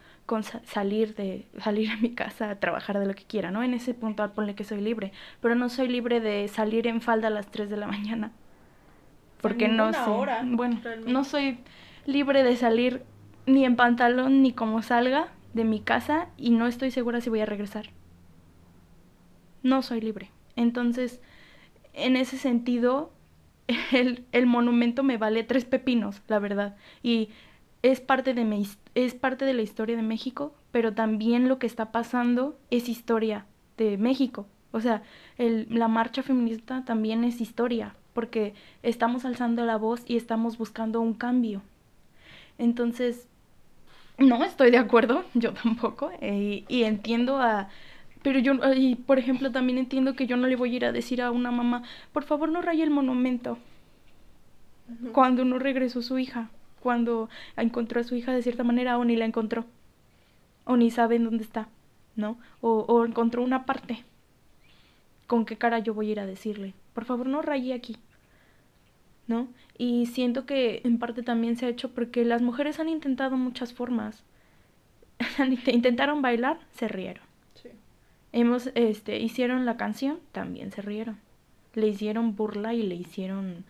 [0.65, 3.63] salir de salir a mi casa a trabajar de lo que quiera, ¿no?
[3.63, 5.11] En ese punto ponle que soy libre,
[5.41, 8.31] pero no soy libre de salir en falda a las 3 de la mañana.
[9.41, 9.99] Porque no sé.
[10.43, 11.59] bueno, no soy
[12.05, 13.03] libre de salir
[13.45, 17.39] ni en pantalón ni como salga de mi casa y no estoy segura si voy
[17.39, 17.89] a regresar.
[19.63, 20.31] No soy libre.
[20.55, 21.21] Entonces,
[21.93, 23.11] en ese sentido,
[23.91, 26.75] el, monumento me vale tres pepinos, la verdad.
[27.03, 27.29] Y
[27.81, 31.91] es parte, de es parte de la historia de México, pero también lo que está
[31.91, 33.45] pasando es historia
[33.77, 34.47] de México.
[34.71, 35.03] O sea,
[35.37, 38.53] el, la marcha feminista también es historia, porque
[38.83, 41.61] estamos alzando la voz y estamos buscando un cambio.
[42.57, 43.27] Entonces,
[44.17, 47.69] no estoy de acuerdo, yo tampoco, eh, y entiendo a
[48.21, 50.91] pero yo, y por ejemplo, también entiendo que yo no le voy a ir a
[50.91, 53.57] decir a una mamá, por favor no raye el monumento.
[55.13, 56.49] Cuando no regresó su hija,
[56.81, 59.65] cuando encontró a su hija de cierta manera o ni la encontró,
[60.65, 61.69] o ni sabe en dónde está,
[62.15, 62.37] ¿no?
[62.59, 64.03] O, o encontró una parte.
[65.27, 66.73] ¿Con qué cara yo voy a ir a decirle?
[66.93, 67.97] Por favor no raye aquí.
[69.27, 69.47] ¿No?
[69.77, 73.73] Y siento que en parte también se ha hecho porque las mujeres han intentado muchas
[73.73, 74.23] formas.
[75.67, 77.28] Intentaron bailar, se rieron
[78.31, 81.19] Hemos, este, hicieron la canción, también se rieron.
[81.73, 83.65] Le hicieron burla y le hicieron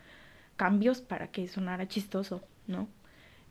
[0.57, 2.87] cambios para que sonara chistoso, ¿no?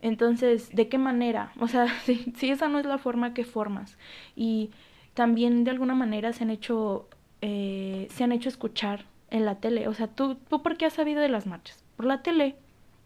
[0.01, 1.53] Entonces, ¿de qué manera?
[1.61, 3.97] O sea, si, esa no es la forma que formas.
[4.37, 4.71] Y
[5.15, 7.09] también de alguna manera se han hecho,
[7.41, 9.89] eh, se han hecho escuchar en la tele.
[9.89, 11.83] O sea, ¿tú, ¿tú por qué has sabido de las marchas?
[11.97, 12.57] Por la tele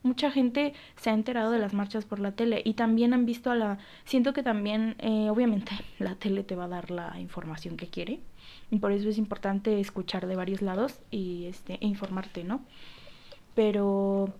[0.03, 3.51] mucha gente se ha enterado de las marchas por la tele y también han visto
[3.51, 3.79] a la...
[4.05, 8.21] Siento que también, eh, obviamente, la tele te va a dar la información que quiere
[8.71, 12.63] y por eso es importante escuchar de varios lados y este, e informarte, ¿no?
[13.55, 14.33] Pero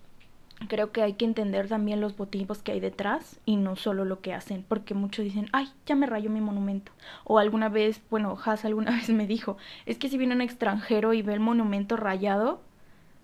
[0.69, 4.21] creo que hay que entender también los motivos que hay detrás y no solo lo
[4.21, 6.93] que hacen, porque muchos dicen, ay, ya me rayó mi monumento.
[7.25, 11.13] O alguna vez, bueno, Haas alguna vez me dijo, es que si viene un extranjero
[11.13, 12.61] y ve el monumento rayado,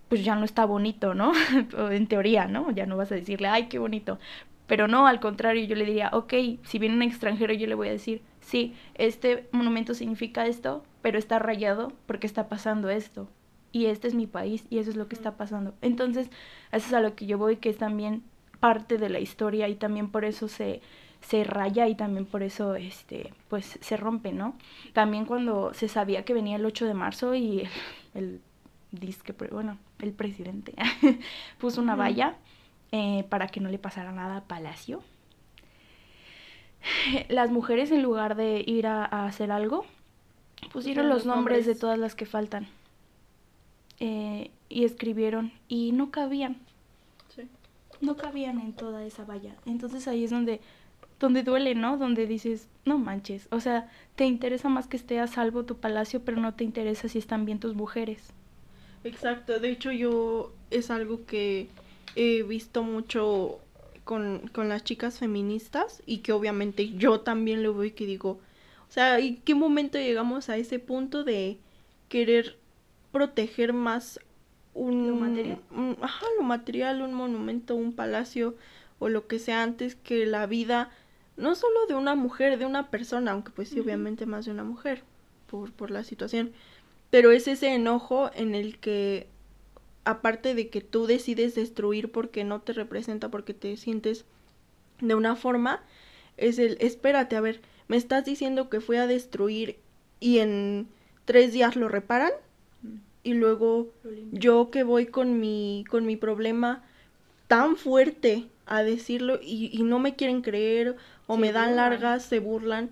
[0.08, 1.32] pues ya no está bonito, ¿no?
[1.90, 2.70] en teoría, ¿no?
[2.70, 4.18] Ya no vas a decirle, ay, qué bonito.
[4.66, 7.88] Pero no, al contrario, yo le diría, ok, si viene un extranjero, yo le voy
[7.88, 13.28] a decir, sí, este monumento significa esto, pero está rayado porque está pasando esto.
[13.72, 15.74] Y este es mi país y eso es lo que está pasando.
[15.82, 16.28] Entonces,
[16.72, 18.22] eso es a lo que yo voy, que es también
[18.60, 20.80] parte de la historia y también por eso se,
[21.20, 24.56] se raya y también por eso este pues se rompe, ¿no?
[24.92, 27.68] También cuando se sabía que venía el 8 de marzo y
[28.14, 28.40] el
[28.90, 30.74] disque, bueno, el presidente
[31.58, 32.36] puso una valla
[32.92, 35.02] eh, para que no le pasara nada a Palacio.
[37.28, 39.84] Las mujeres en lugar de ir a, hacer algo,
[40.72, 42.66] pusieron los, nombres, de todas las que faltan.
[44.00, 46.58] Eh, y escribieron y no cabían.
[48.00, 49.56] no cabían en toda esa valla.
[49.66, 50.60] Entonces ahí es donde,
[51.18, 51.98] donde duele, ¿no?
[51.98, 56.24] Donde dices, no manches, o sea, te interesa más que esté a salvo tu palacio,
[56.24, 58.32] pero no te interesa si están bien tus mujeres.
[59.04, 61.68] Exacto, de hecho yo es algo que
[62.14, 63.58] he visto mucho
[64.04, 68.40] con, con las chicas feministas y que obviamente yo también lo veo y que digo,
[68.88, 71.58] o sea, ¿en qué momento llegamos a ese punto de
[72.08, 72.56] querer
[73.12, 74.20] proteger más
[74.74, 75.58] un, ¿Lo material?
[75.70, 78.56] un- ajá, lo material, un monumento, un palacio
[78.98, 80.90] o lo que sea antes que la vida
[81.36, 84.64] no solo de una mujer, de una persona, aunque pues sí, obviamente más de una
[84.64, 85.02] mujer
[85.46, 86.52] por, por la situación,
[87.10, 89.26] pero es ese enojo en el que
[90.04, 94.24] aparte de que tú decides destruir porque no te representa, porque te sientes
[95.00, 95.82] de una forma,
[96.36, 99.76] es el, espérate, a ver, me estás diciendo que fui a destruir
[100.20, 100.88] y en
[101.24, 102.32] tres días lo reparan
[103.22, 103.88] y luego
[104.32, 106.84] yo que voy con mi, con mi problema
[107.46, 112.40] tan fuerte a decirlo y, y no me quieren creer o me dan largas, se
[112.40, 112.90] burlan.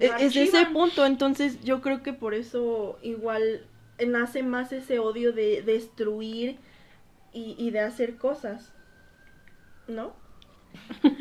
[0.00, 3.62] E- Es ese punto, entonces yo creo que por eso igual
[4.04, 6.56] nace más ese odio de destruir
[7.32, 8.72] y, y de hacer cosas,
[9.88, 10.12] ¿no?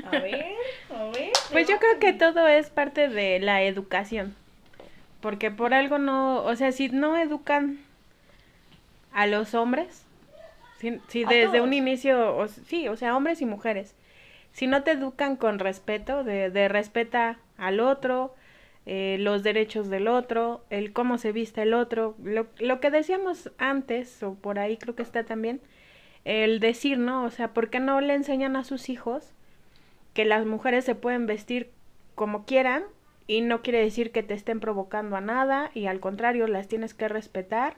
[0.04, 0.46] A ver,
[0.90, 1.32] a ver.
[1.52, 4.36] Pues yo creo que todo es parte de la educación.
[5.22, 7.80] Porque por algo no, o sea, si no educan
[9.12, 10.04] a los hombres,
[11.08, 13.96] si, desde un inicio, o- sí, o sea, hombres y mujeres,
[14.54, 18.36] si no te educan con respeto, de, de respeta al otro,
[18.86, 23.52] eh, los derechos del otro, el cómo se viste el otro, lo, lo que decíamos
[23.58, 25.62] antes, o por ahí creo que está también,
[26.26, 27.24] el decir, ¿no?
[27.24, 29.34] O sea, ¿por qué no le enseñan a sus hijos
[30.14, 31.72] que las mujeres se pueden vestir
[32.16, 32.84] como quieran
[33.28, 36.94] y no quiere decir que te estén provocando a nada y al contrario las tienes
[36.94, 37.78] que respetar.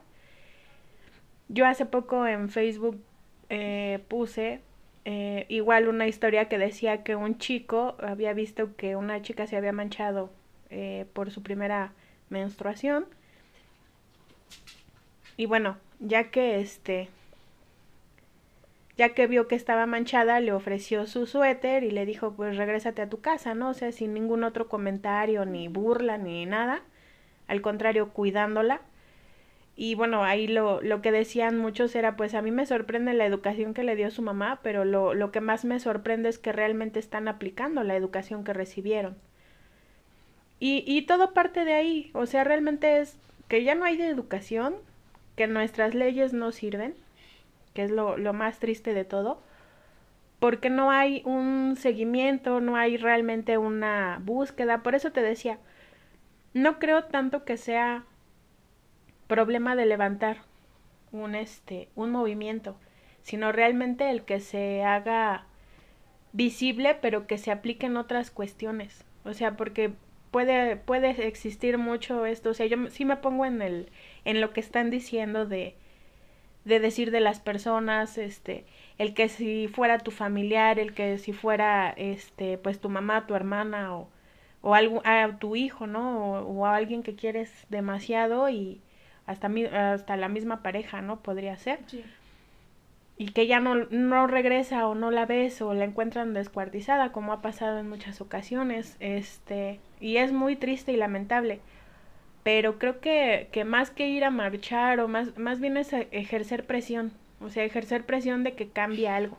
[1.48, 3.00] Yo hace poco en Facebook
[3.48, 4.60] eh, puse
[5.04, 9.56] eh, igual una historia que decía que un chico había visto que una chica se
[9.56, 10.30] había manchado
[10.70, 11.92] eh, por su primera
[12.28, 13.06] menstruación
[15.36, 17.08] y bueno ya que este
[18.96, 23.02] ya que vio que estaba manchada, le ofreció su suéter y le dijo, pues regrésate
[23.02, 23.70] a tu casa, ¿no?
[23.70, 26.82] O sea, sin ningún otro comentario, ni burla, ni nada.
[27.46, 28.80] Al contrario, cuidándola.
[29.76, 33.26] Y bueno, ahí lo, lo que decían muchos era, pues a mí me sorprende la
[33.26, 36.52] educación que le dio su mamá, pero lo, lo que más me sorprende es que
[36.52, 39.16] realmente están aplicando la educación que recibieron.
[40.58, 44.08] Y, y todo parte de ahí, o sea, realmente es que ya no hay de
[44.08, 44.74] educación,
[45.36, 46.94] que nuestras leyes no sirven,
[47.74, 49.40] que es lo, más triste de todo,
[50.40, 54.82] porque no hay un seguimiento, no hay realmente una búsqueda.
[54.82, 55.58] Por eso te decía,
[56.54, 58.04] no creo tanto que sea
[59.26, 60.38] problema de levantar
[61.12, 62.76] un este un movimiento,
[63.22, 65.44] sino realmente el que se haga
[66.32, 69.04] visible, pero que se aplique en otras cuestiones.
[69.24, 69.92] O sea, porque
[70.36, 73.90] puede puede existir mucho esto, o sea, yo sí me pongo en el
[74.24, 75.74] en lo que están diciendo de
[76.64, 78.64] de decir de las personas, este,
[78.98, 83.34] el que si fuera tu familiar, el que si fuera, este, pues tu mamá, tu
[83.34, 84.08] hermana o,
[84.62, 86.32] o algo, a tu hijo, ¿no?
[86.40, 88.80] O, o a alguien que quieres demasiado y
[89.26, 91.20] hasta, mi- hasta la misma pareja, ¿no?
[91.22, 91.80] Podría ser.
[93.18, 97.32] Y que ya no, no regresa o no la ves o la encuentran descuartizada, como
[97.32, 101.60] ha pasado en muchas ocasiones, este, y es muy triste y lamentable
[102.46, 106.64] pero creo que, que más que ir a marchar o más, más bien es ejercer
[106.64, 109.36] presión, o sea, ejercer presión de que cambie algo.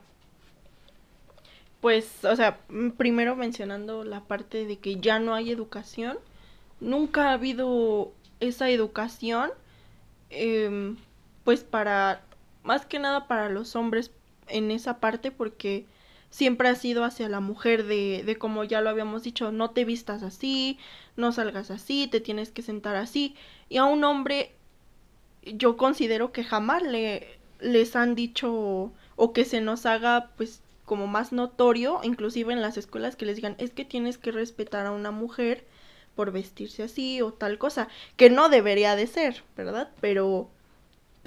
[1.79, 6.17] Pues, o sea, mm, primero mencionando la parte de que ya no hay educación,
[6.81, 8.11] nunca ha habido
[8.41, 9.51] esa educación,
[10.29, 10.97] em,
[11.45, 12.23] pues para,
[12.67, 14.11] más que nada para los hombres
[14.47, 15.85] en esa parte, porque
[16.29, 19.85] siempre ha sido hacia la mujer de, de como ya lo habíamos dicho, no te
[19.85, 20.77] vistas así,
[21.15, 23.35] no salgas así, te tienes que sentar así,
[23.69, 24.51] y a un hombre
[25.43, 31.07] yo considero que jamás le, les han dicho o que se nos haga pues como
[31.07, 34.91] más notorio, inclusive en las escuelas que les digan, es que tienes que respetar a
[34.91, 35.65] una mujer
[36.15, 39.89] por vestirse así o tal cosa, que no debería de ser, ¿verdad?
[40.01, 40.49] Pero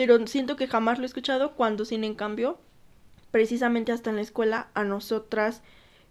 [0.01, 2.59] pero siento que jamás lo he escuchado cuando sin en cambio
[3.31, 5.61] precisamente hasta en la escuela a nosotras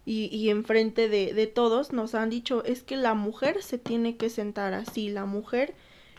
[0.04, 4.16] y, y enfrente de, de todos nos han dicho es que la mujer se tiene
[4.16, 5.74] que sentar así, la mujer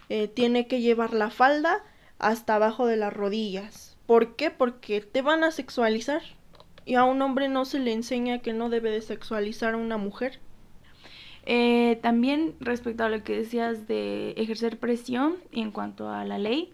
[0.09, 1.82] eh, tiene que llevar la falda
[2.19, 3.95] hasta abajo de las rodillas.
[4.05, 4.51] ¿Por qué?
[4.51, 6.24] Porque te van a sexualizar.
[6.84, 9.95] Y a un hombre no se le enseña que no debe de sexualizar a una
[9.95, 10.41] mujer.
[11.45, 16.74] Eh, también respecto a lo que decías de ejercer presión en cuanto a la ley,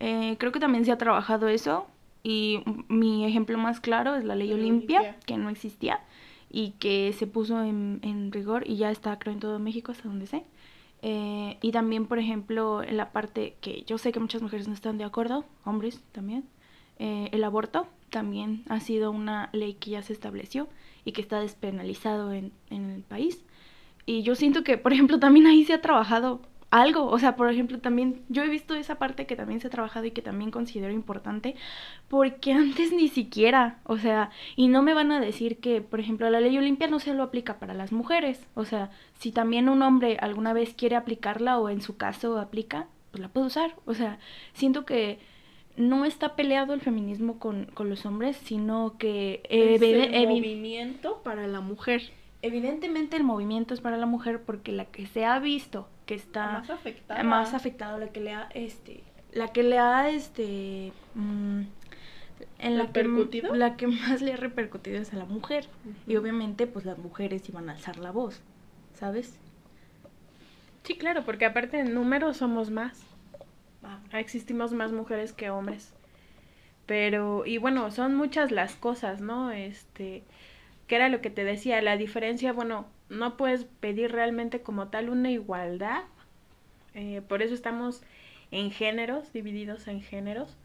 [0.00, 1.86] eh, creo que también se ha trabajado eso.
[2.22, 5.20] Y mi ejemplo más claro es la ley La ley Olimpia, Olimpia.
[5.24, 6.00] que no existía
[6.50, 10.08] y que se puso en, en rigor y ya está, creo, en todo México, hasta
[10.08, 10.44] donde sé.
[11.02, 14.74] Eh, y también, por ejemplo, en la parte que yo sé que muchas mujeres no
[14.74, 16.44] están de acuerdo, hombres también,
[16.98, 20.68] eh, el aborto también ha sido una ley que ya se estableció
[21.04, 23.42] y que está despenalizado en, en el país.
[24.04, 27.06] Y yo siento que, por ejemplo, también ahí se ha trabajado algo.
[27.06, 30.06] O sea, por ejemplo, también yo he visto esa parte que también se ha trabajado
[30.06, 31.56] y que también considero importante,
[32.08, 36.28] porque antes ni siquiera, o sea, y no me van a decir que, por ejemplo,
[36.30, 38.46] la ley Olimpia no se lo aplica para las mujeres.
[38.54, 42.88] O sea, si también un hombre alguna vez quiere aplicarla o en su caso aplica,
[43.10, 43.74] pues la puede usar.
[43.86, 44.18] O sea,
[44.52, 45.18] siento que
[45.76, 51.46] no está peleado el feminismo con, con los hombres, sino que Es el movimiento para
[51.46, 52.12] la mujer.
[52.42, 56.50] evidentemente el movimiento es para la mujer porque la que se ha visto que está
[56.50, 57.22] más afectada.
[57.22, 61.60] más afectado, la que le ha este la que le ha este mm,
[62.58, 63.54] en la que, ¿Repercutido?
[63.54, 65.68] la que más le ha repercutido es a la mujer
[66.08, 68.42] y obviamente pues las mujeres iban a alzar la voz
[68.94, 69.38] ¿sabes?
[70.82, 73.02] Sí, claro, porque aparte en números somos más.
[73.84, 75.94] Ah, Existimos más mujeres que hombres.
[76.86, 79.52] Pero, y bueno, son muchas las cosas, ¿no?
[79.52, 80.24] Este,
[80.88, 85.10] que era lo que te decía, la diferencia, bueno, no puedes pedir realmente como tal
[85.10, 86.04] una igualdad.
[86.94, 88.02] eh, por eso estamos
[88.50, 90.56] en géneros, divididos en géneros.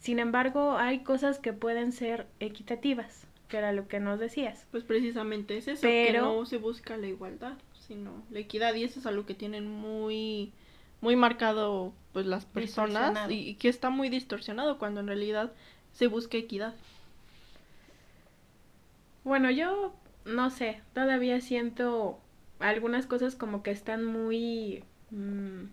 [0.00, 4.66] Sin embargo, hay cosas que pueden ser equitativas, que era lo que nos decías.
[4.72, 7.52] Pues precisamente es eso, Pero- que no se busca la igualdad,
[7.86, 10.52] sino la equidad y eso es algo que tienen muy
[11.00, 15.52] muy marcado pues las personas y, y que está muy distorsionado cuando en realidad
[15.92, 16.74] se busca equidad.
[19.24, 19.94] Bueno, yo
[20.24, 22.18] no sé, todavía siento
[22.60, 25.64] algunas cosas como que están muy, mm,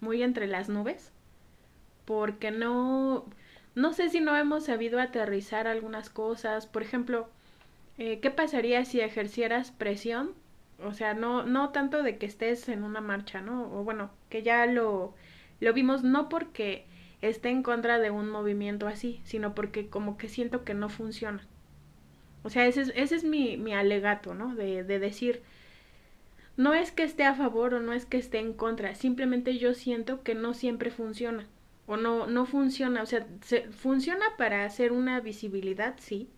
[0.00, 1.12] muy entre las nubes,
[2.04, 3.26] porque no,
[3.74, 6.66] no sé si no hemos sabido aterrizar algunas cosas.
[6.66, 7.28] Por ejemplo,
[7.98, 10.32] eh, ¿qué pasaría si ejercieras presión?
[10.82, 13.72] O sea, no, no tanto de que estés en una marcha, ¿no?
[13.72, 15.14] O bueno, que ya lo,
[15.60, 16.86] lo vimos no porque
[17.22, 21.46] esté en contra de un movimiento así, sino porque como que siento que no funciona.
[22.44, 24.54] O sea, ese es, ese es mi, mi alegato, ¿no?
[24.54, 25.42] De, de decir,
[26.56, 29.74] no es que esté a favor o no es que esté en contra, simplemente yo
[29.74, 31.46] siento que no siempre funciona.
[31.86, 36.30] O no, no funciona, o sea, se, funciona para hacer una visibilidad, sí.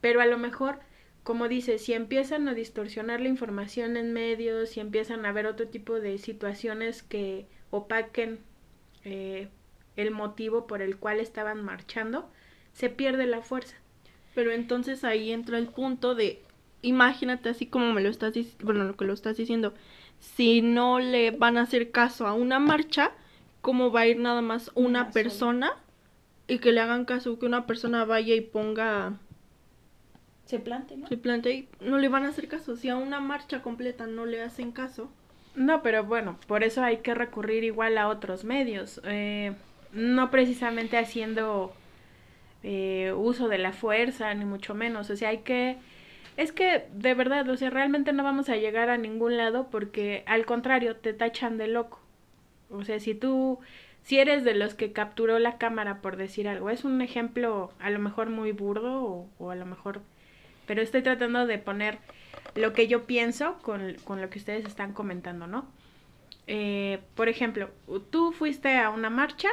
[0.00, 0.80] Pero a lo mejor,
[1.22, 5.68] como dices, si empiezan a distorsionar la información en medios, si empiezan a haber otro
[5.68, 8.40] tipo de situaciones que opaquen
[9.04, 9.48] eh,
[9.96, 12.30] el motivo por el cual estaban marchando,
[12.72, 13.76] se pierde la fuerza.
[14.34, 16.42] Pero entonces ahí entra el punto de,
[16.82, 19.74] imagínate así como me lo estás diciendo, bueno, lo que lo estás diciendo,
[20.20, 23.12] si no le van a hacer caso a una marcha,
[23.60, 25.12] ¿cómo va a ir nada más una Una sola.
[25.12, 25.72] persona
[26.48, 29.18] y que le hagan caso, que una persona vaya y ponga,
[30.44, 31.06] se plante ¿no?
[31.08, 34.26] se plantee, y no le van a hacer caso, si a una marcha completa no
[34.26, 35.10] le hacen caso,
[35.54, 39.54] No, pero bueno, por eso hay que recurrir igual a otros medios, eh,
[39.92, 41.79] no precisamente haciendo
[42.62, 45.78] eh, uso de la fuerza, ni mucho menos, o sea, hay que...
[46.36, 50.22] Es que de verdad, o sea, realmente no vamos a llegar a ningún lado porque
[50.26, 52.00] al contrario, te tachan de loco.
[52.70, 53.58] O sea, si tú,
[54.02, 57.90] si eres de los que capturó la cámara por decir algo, es un ejemplo a
[57.90, 60.02] lo mejor muy burdo o, a lo mejor,
[60.66, 61.98] pero estoy tratando de poner
[62.54, 65.66] lo que yo pienso con, con lo que ustedes están comentando, ¿no?
[66.46, 67.70] Eh, por ejemplo,
[68.10, 69.50] tú fuiste a una marcha,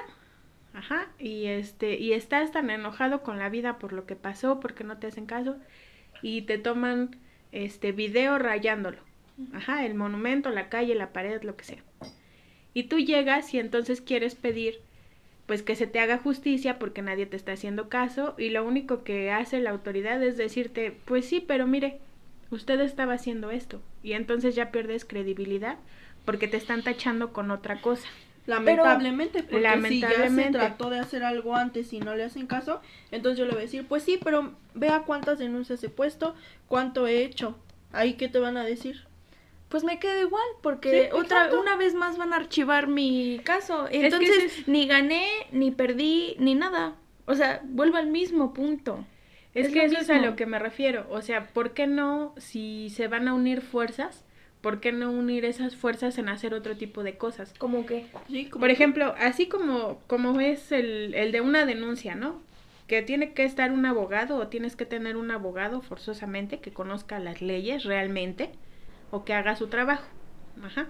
[0.78, 4.84] ajá, y este, y estás tan enojado con la vida por lo que pasó, porque
[4.84, 5.58] no te hacen caso,
[6.22, 7.18] y te toman
[7.52, 9.00] este video rayándolo,
[9.54, 11.84] ajá, el monumento, la calle, la pared, lo que sea.
[12.74, 14.82] Y tú llegas y entonces quieres pedir
[15.48, 19.04] pues que se te haga justicia porque nadie te está haciendo caso y lo único
[19.04, 22.00] que hace la autoridad es decirte, pues sí, pero mire,
[22.52, 25.80] usted estaba haciendo esto y entonces ya pierdes credibilidad
[26.26, 28.08] porque te están tachando con otra cosa.
[28.48, 32.82] Lamentablemente, porque si ya se trató de hacer algo antes y no le hacen caso,
[33.12, 36.34] entonces yo le voy a decir, pues sí, pero vea cuántas denuncias he puesto,
[36.68, 37.58] cuánto he hecho,
[37.92, 39.06] ahí qué te van a decir.
[39.70, 41.60] Pues me quedo igual, porque Sí, otra exacto.
[41.60, 43.88] una vez más van a archivar mi caso.
[43.92, 46.96] Entonces, es- ni gané, ni perdí, ni nada.
[47.26, 49.06] O sea, vuelvo al mismo punto.
[49.54, 50.28] Es, Es que eso es a mismo.
[50.30, 51.06] lo que me refiero.
[51.10, 54.24] O sea, ¿por qué no, si se van a unir fuerzas,
[54.62, 57.54] por qué no unir esas fuerzas en hacer otro tipo de cosas?
[57.58, 62.16] Como que Sí, como Por ejemplo, así como, como es el, el de una denuncia,
[62.16, 62.42] ¿no?
[62.88, 67.20] Que tiene que estar un abogado o tienes que tener un abogado forzosamente que conozca
[67.20, 68.50] las leyes realmente
[69.12, 70.08] o que haga su trabajo.
[70.64, 70.88] Ajá.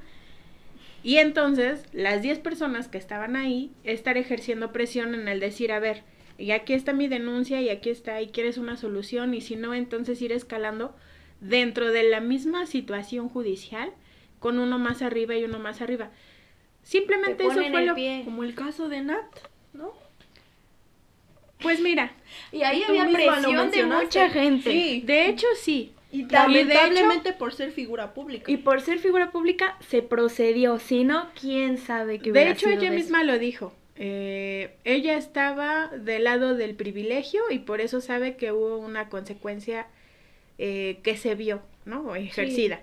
[1.03, 5.80] Y entonces, las 10 personas que estaban ahí, estar ejerciendo presión en el decir, a
[5.80, 6.03] ver,
[6.38, 9.74] y aquí está mi denuncia y aquí está y quieres una solución y si no,
[9.74, 10.95] entonces ir escalando
[11.40, 13.92] dentro de la misma situación judicial
[14.40, 16.10] con uno más arriba y uno más arriba.
[16.84, 18.22] Simplemente Te eso fue lo pie.
[18.26, 19.26] Como el caso de Nat,
[19.74, 19.94] ¿no?
[21.62, 22.12] Pues mira,
[22.52, 24.72] Y ahí había presión de mucha gente.
[24.72, 25.02] Sí.
[25.06, 25.92] de hecho sí.
[26.12, 28.50] Y de hecho- lamentablemente por ser figura pública.
[28.50, 32.68] Y por ser figura pública se procedió, si no, quién sabe qué De hubiera hecho
[32.68, 33.74] sido ella de misma lo dijo.
[33.96, 39.88] Eh, ella estaba del lado del privilegio y por eso sabe que hubo una consecuencia
[40.58, 42.16] eh, que se vio, ¿no?
[42.16, 42.82] Ejercida.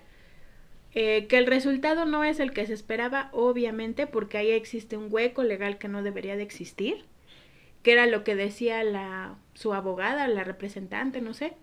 [0.97, 5.07] Eh, que el resultado no es el que se esperaba, obviamente, porque ahí existe un
[5.11, 7.03] hueco legal que no debería de existir,
[7.83, 11.53] que era lo que decía la, su abogada, la representante, no sé.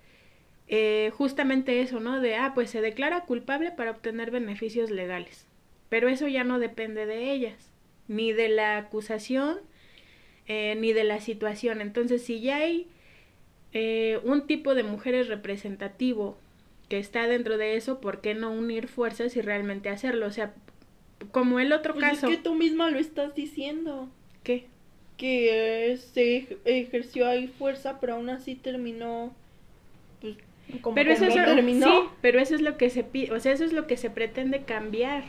[0.68, 2.20] Eh, justamente eso, ¿no?
[2.20, 5.46] De, ah, pues se declara culpable para obtener beneficios legales.
[5.88, 7.72] Pero eso ya no depende de ellas,
[8.08, 9.60] ni de la acusación,
[10.46, 11.80] eh, ni de la situación.
[11.80, 12.86] Entonces, si ya hay
[13.72, 16.36] eh, un tipo de mujeres representativo
[16.88, 20.26] que está dentro de eso, ¿por qué no unir fuerzas y realmente hacerlo?
[20.26, 20.52] O sea,
[21.30, 22.26] como el otro Pues caso.
[22.28, 24.08] es que tú misma lo estás diciendo.
[24.44, 24.66] ¿Qué?
[25.16, 29.32] Que eh, se ej- ejerció ahí fuerza, pero aún así terminó.
[30.20, 30.36] Pues,
[30.80, 31.86] como Pero eso, es, terminó.
[31.86, 34.10] sí, pero eso es lo que se pide, o sea, eso es lo que se
[34.10, 35.24] pretende cambiar.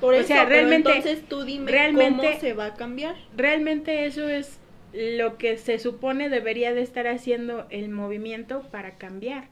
[0.00, 3.16] Por o eso, sea, realmente- entonces tú dime realmente- cómo se va a cambiar.
[3.36, 4.58] Realmente eso es
[4.92, 9.48] lo que se supone debería de estar haciendo el movimiento para cambiar.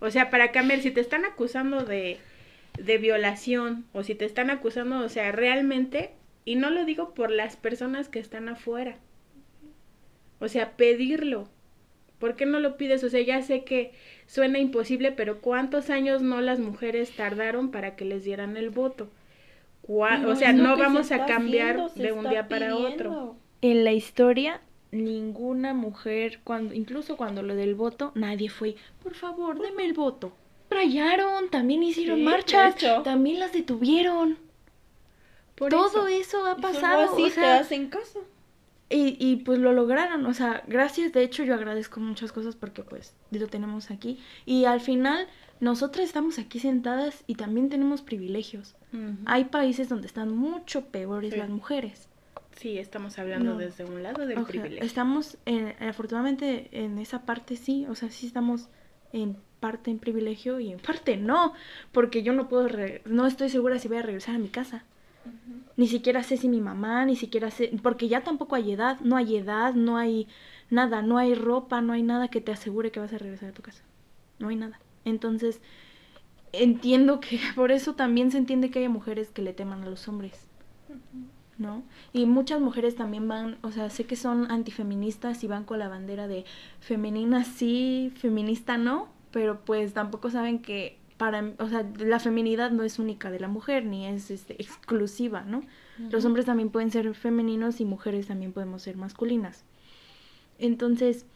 [0.00, 2.18] O sea, para cambiar, si te están acusando de,
[2.78, 6.12] de violación o si te están acusando, o sea, realmente,
[6.44, 8.98] y no lo digo por las personas que están afuera,
[10.38, 11.48] o sea, pedirlo.
[12.18, 13.04] ¿Por qué no lo pides?
[13.04, 13.92] O sea, ya sé que
[14.26, 19.08] suena imposible, pero ¿cuántos años no las mujeres tardaron para que les dieran el voto?
[19.88, 23.36] No, o sea, no se vamos a cambiar haciendo, se de un día para otro.
[23.60, 24.60] En la historia,
[24.92, 30.32] ninguna mujer, cuando, incluso cuando lo del voto, nadie fue, por favor, deme el voto.
[30.70, 34.38] Rayaron, también hicieron Sí, marchas, también las detuvieron.
[35.54, 36.38] Por Todo eso.
[36.38, 37.12] eso, ha pasado.
[37.12, 38.22] así o te sea, hacen caso.
[38.90, 42.82] Y, y pues lo lograron, o sea, gracias, de hecho yo agradezco muchas cosas porque
[42.82, 44.18] pues lo tenemos aquí.
[44.46, 45.26] Y al final
[45.60, 48.76] nosotras estamos aquí sentadas y también tenemos privilegios.
[49.26, 51.38] Hay países donde están mucho peores Sí.
[51.38, 52.08] las mujeres.
[52.58, 53.56] Sí, estamos hablando No.
[53.58, 54.84] desde un lado del O sea, privilegio.
[54.84, 58.68] estamos, en- afortunadamente en esa parte sí, o sea, sí estamos
[59.12, 61.52] en parte en privilegio y en parte no,
[61.92, 64.84] porque yo no puedo, re- no estoy segura si voy a regresar a mi casa.
[65.76, 69.16] Ni siquiera sé si mi mamá, ni siquiera sé, porque ya tampoco hay edad, no
[69.16, 70.26] hay edad, no hay
[70.70, 73.52] nada, no hay ropa, no hay nada que te asegure que vas a regresar a
[73.52, 73.84] tu casa.
[74.40, 74.80] No hay nada.
[75.04, 75.60] Entonces,
[76.52, 80.08] entiendo que por eso también se entiende que hay mujeres que le teman a los
[80.08, 80.46] hombres.
[81.58, 81.82] ¿No?
[82.12, 85.88] Y muchas mujeres también van, o sea, sé que son antifeministas y van con la
[85.88, 86.44] bandera de
[86.78, 92.84] femenina sí, feminista no, pero pues tampoco saben que para, o sea, la feminidad no
[92.84, 95.62] es única de la mujer ni es este, exclusiva, ¿no?
[96.10, 99.64] Los hombres también pueden ser femeninos y mujeres también podemos ser masculinas.
[100.60, 101.26] Entonces,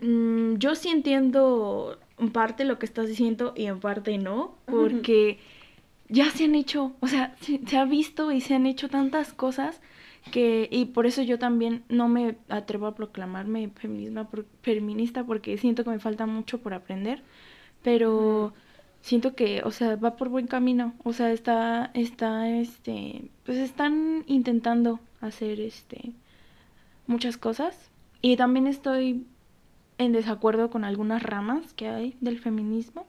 [0.00, 5.38] mm, yo sí entiendo en parte lo que estás diciendo y en parte no, porque
[6.12, 9.32] ya se han hecho, o sea, se, se ha visto y se han hecho tantas
[9.34, 9.80] cosas
[10.32, 15.58] que, y por eso yo también no me atrevo a proclamarme feminismo, por- feminista porque
[15.58, 17.22] siento que me falta mucho por aprender,
[17.82, 18.54] pero
[19.02, 24.24] siento que, o sea, va por buen camino, o sea, está, está, este, pues están
[24.28, 26.12] intentando hacer, este,
[27.06, 27.90] muchas cosas
[28.20, 29.26] y también estoy
[29.98, 33.06] en desacuerdo con algunas ramas que hay del feminismo,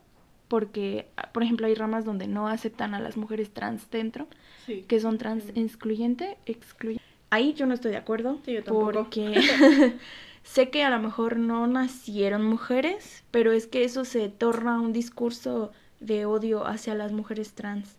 [0.54, 4.28] porque, ah, por ejemplo, hay ramas donde no aceptan a las mujeres trans dentro,
[4.66, 4.84] Sí.
[4.86, 7.02] que son trans excluyente, excluyente.
[7.30, 8.92] Ahí yo no estoy de acuerdo, Sí, yo tampoco.
[8.92, 9.34] porque
[10.44, 14.92] sé que a lo mejor no nacieron mujeres, pero es que eso se torna un
[14.92, 17.96] discurso de odio hacia las mujeres trans.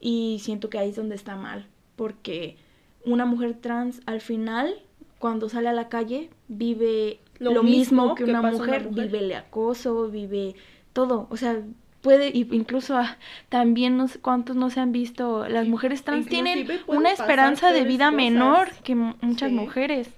[0.00, 2.56] Y siento que ahí es donde está mal, porque
[3.04, 4.74] una mujer trans al final,
[5.20, 8.66] cuando sale a la calle, vive Lo lo, mismo mismo, que, que una, pasa una
[8.66, 9.06] mujer, mujer.
[9.06, 10.56] vive el acoso, vive
[10.92, 11.60] todo, o sea,
[12.04, 13.16] puede, incluso ah,
[13.48, 17.72] también no sé cuántos no se han visto, las mujeres trans tienen Inclusive una esperanza
[17.72, 19.56] de vida menor que muchas Sí.
[19.56, 20.10] mujeres.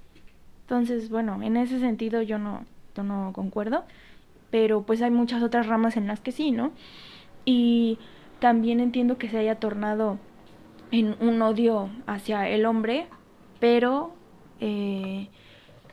[0.62, 2.64] Entonces, bueno, en ese sentido yo no,
[2.96, 3.84] yo no concuerdo,
[4.50, 6.72] pero pues hay muchas otras ramas en las que sí, ¿no?
[7.44, 7.98] Y
[8.40, 10.18] también entiendo que se haya tornado
[10.90, 13.06] en un odio hacia el hombre,
[13.60, 14.12] pero
[14.60, 15.28] eh,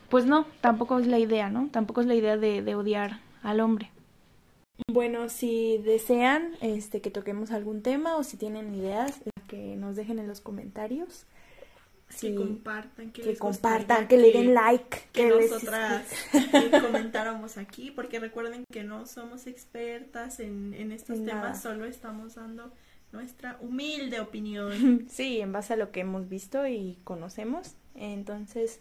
[0.08, 1.68] pues no, tampoco es la idea, ¿no?
[1.70, 3.93] Tampoco es la idea de, de odiar al hombre.
[4.88, 10.18] Bueno, si desean este que toquemos algún tema o si tienen ideas, que nos dejen
[10.18, 11.26] en los comentarios.
[12.08, 17.56] Sí, que compartan, que, que les compartan, que le den like, que, nosotras eh, comentáramos
[17.56, 22.70] aquí, porque recuerden que no somos expertas en, en estos temas, solo estamos dando
[23.10, 25.06] nuestra humilde opinión.
[25.10, 27.74] Sí, en base a lo que hemos visto y conocemos.
[27.94, 28.80] Entonces,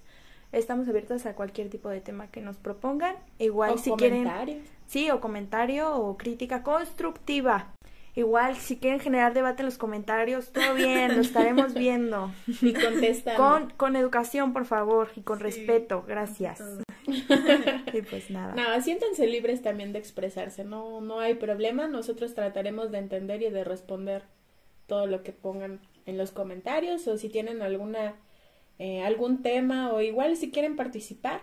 [0.53, 3.15] estamos abiertas a cualquier tipo de tema que nos propongan.
[3.39, 4.63] Igual O si quieren, comentarios.
[4.87, 7.73] sí, o comentario o crítica constructiva.
[8.15, 12.31] Igual si quieren generar debate en los comentarios, todo bien, lo estaremos viendo.
[12.61, 13.41] Y contestando.
[13.41, 16.61] Con, con educación, por favor, y con Sí, respeto, gracias.
[17.93, 18.55] Y pues nada.
[18.55, 23.49] No, siéntanse libres también de expresarse, no, no hay problema, nosotros trataremos de entender y
[23.49, 24.23] de responder
[24.87, 28.15] todo lo que pongan en los comentarios o si tienen alguna
[28.79, 31.41] eh, algún tema o igual si quieren participar,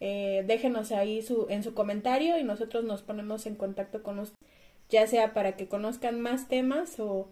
[0.00, 4.50] eh, déjenos ahí su, en su comentario y nosotros nos ponemos en contacto con ustedes,
[4.88, 7.28] ya sea para que conozcan más temas o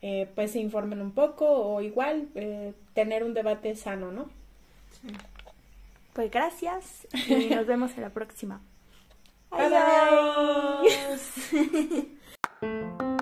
[0.00, 4.28] eh, pues se informen un poco o igual eh, tener un debate sano, ¿no?
[6.12, 8.60] Pues gracias y nos vemos en la próxima.
[9.50, 9.78] Bye, bye.
[10.82, 11.22] Adiós.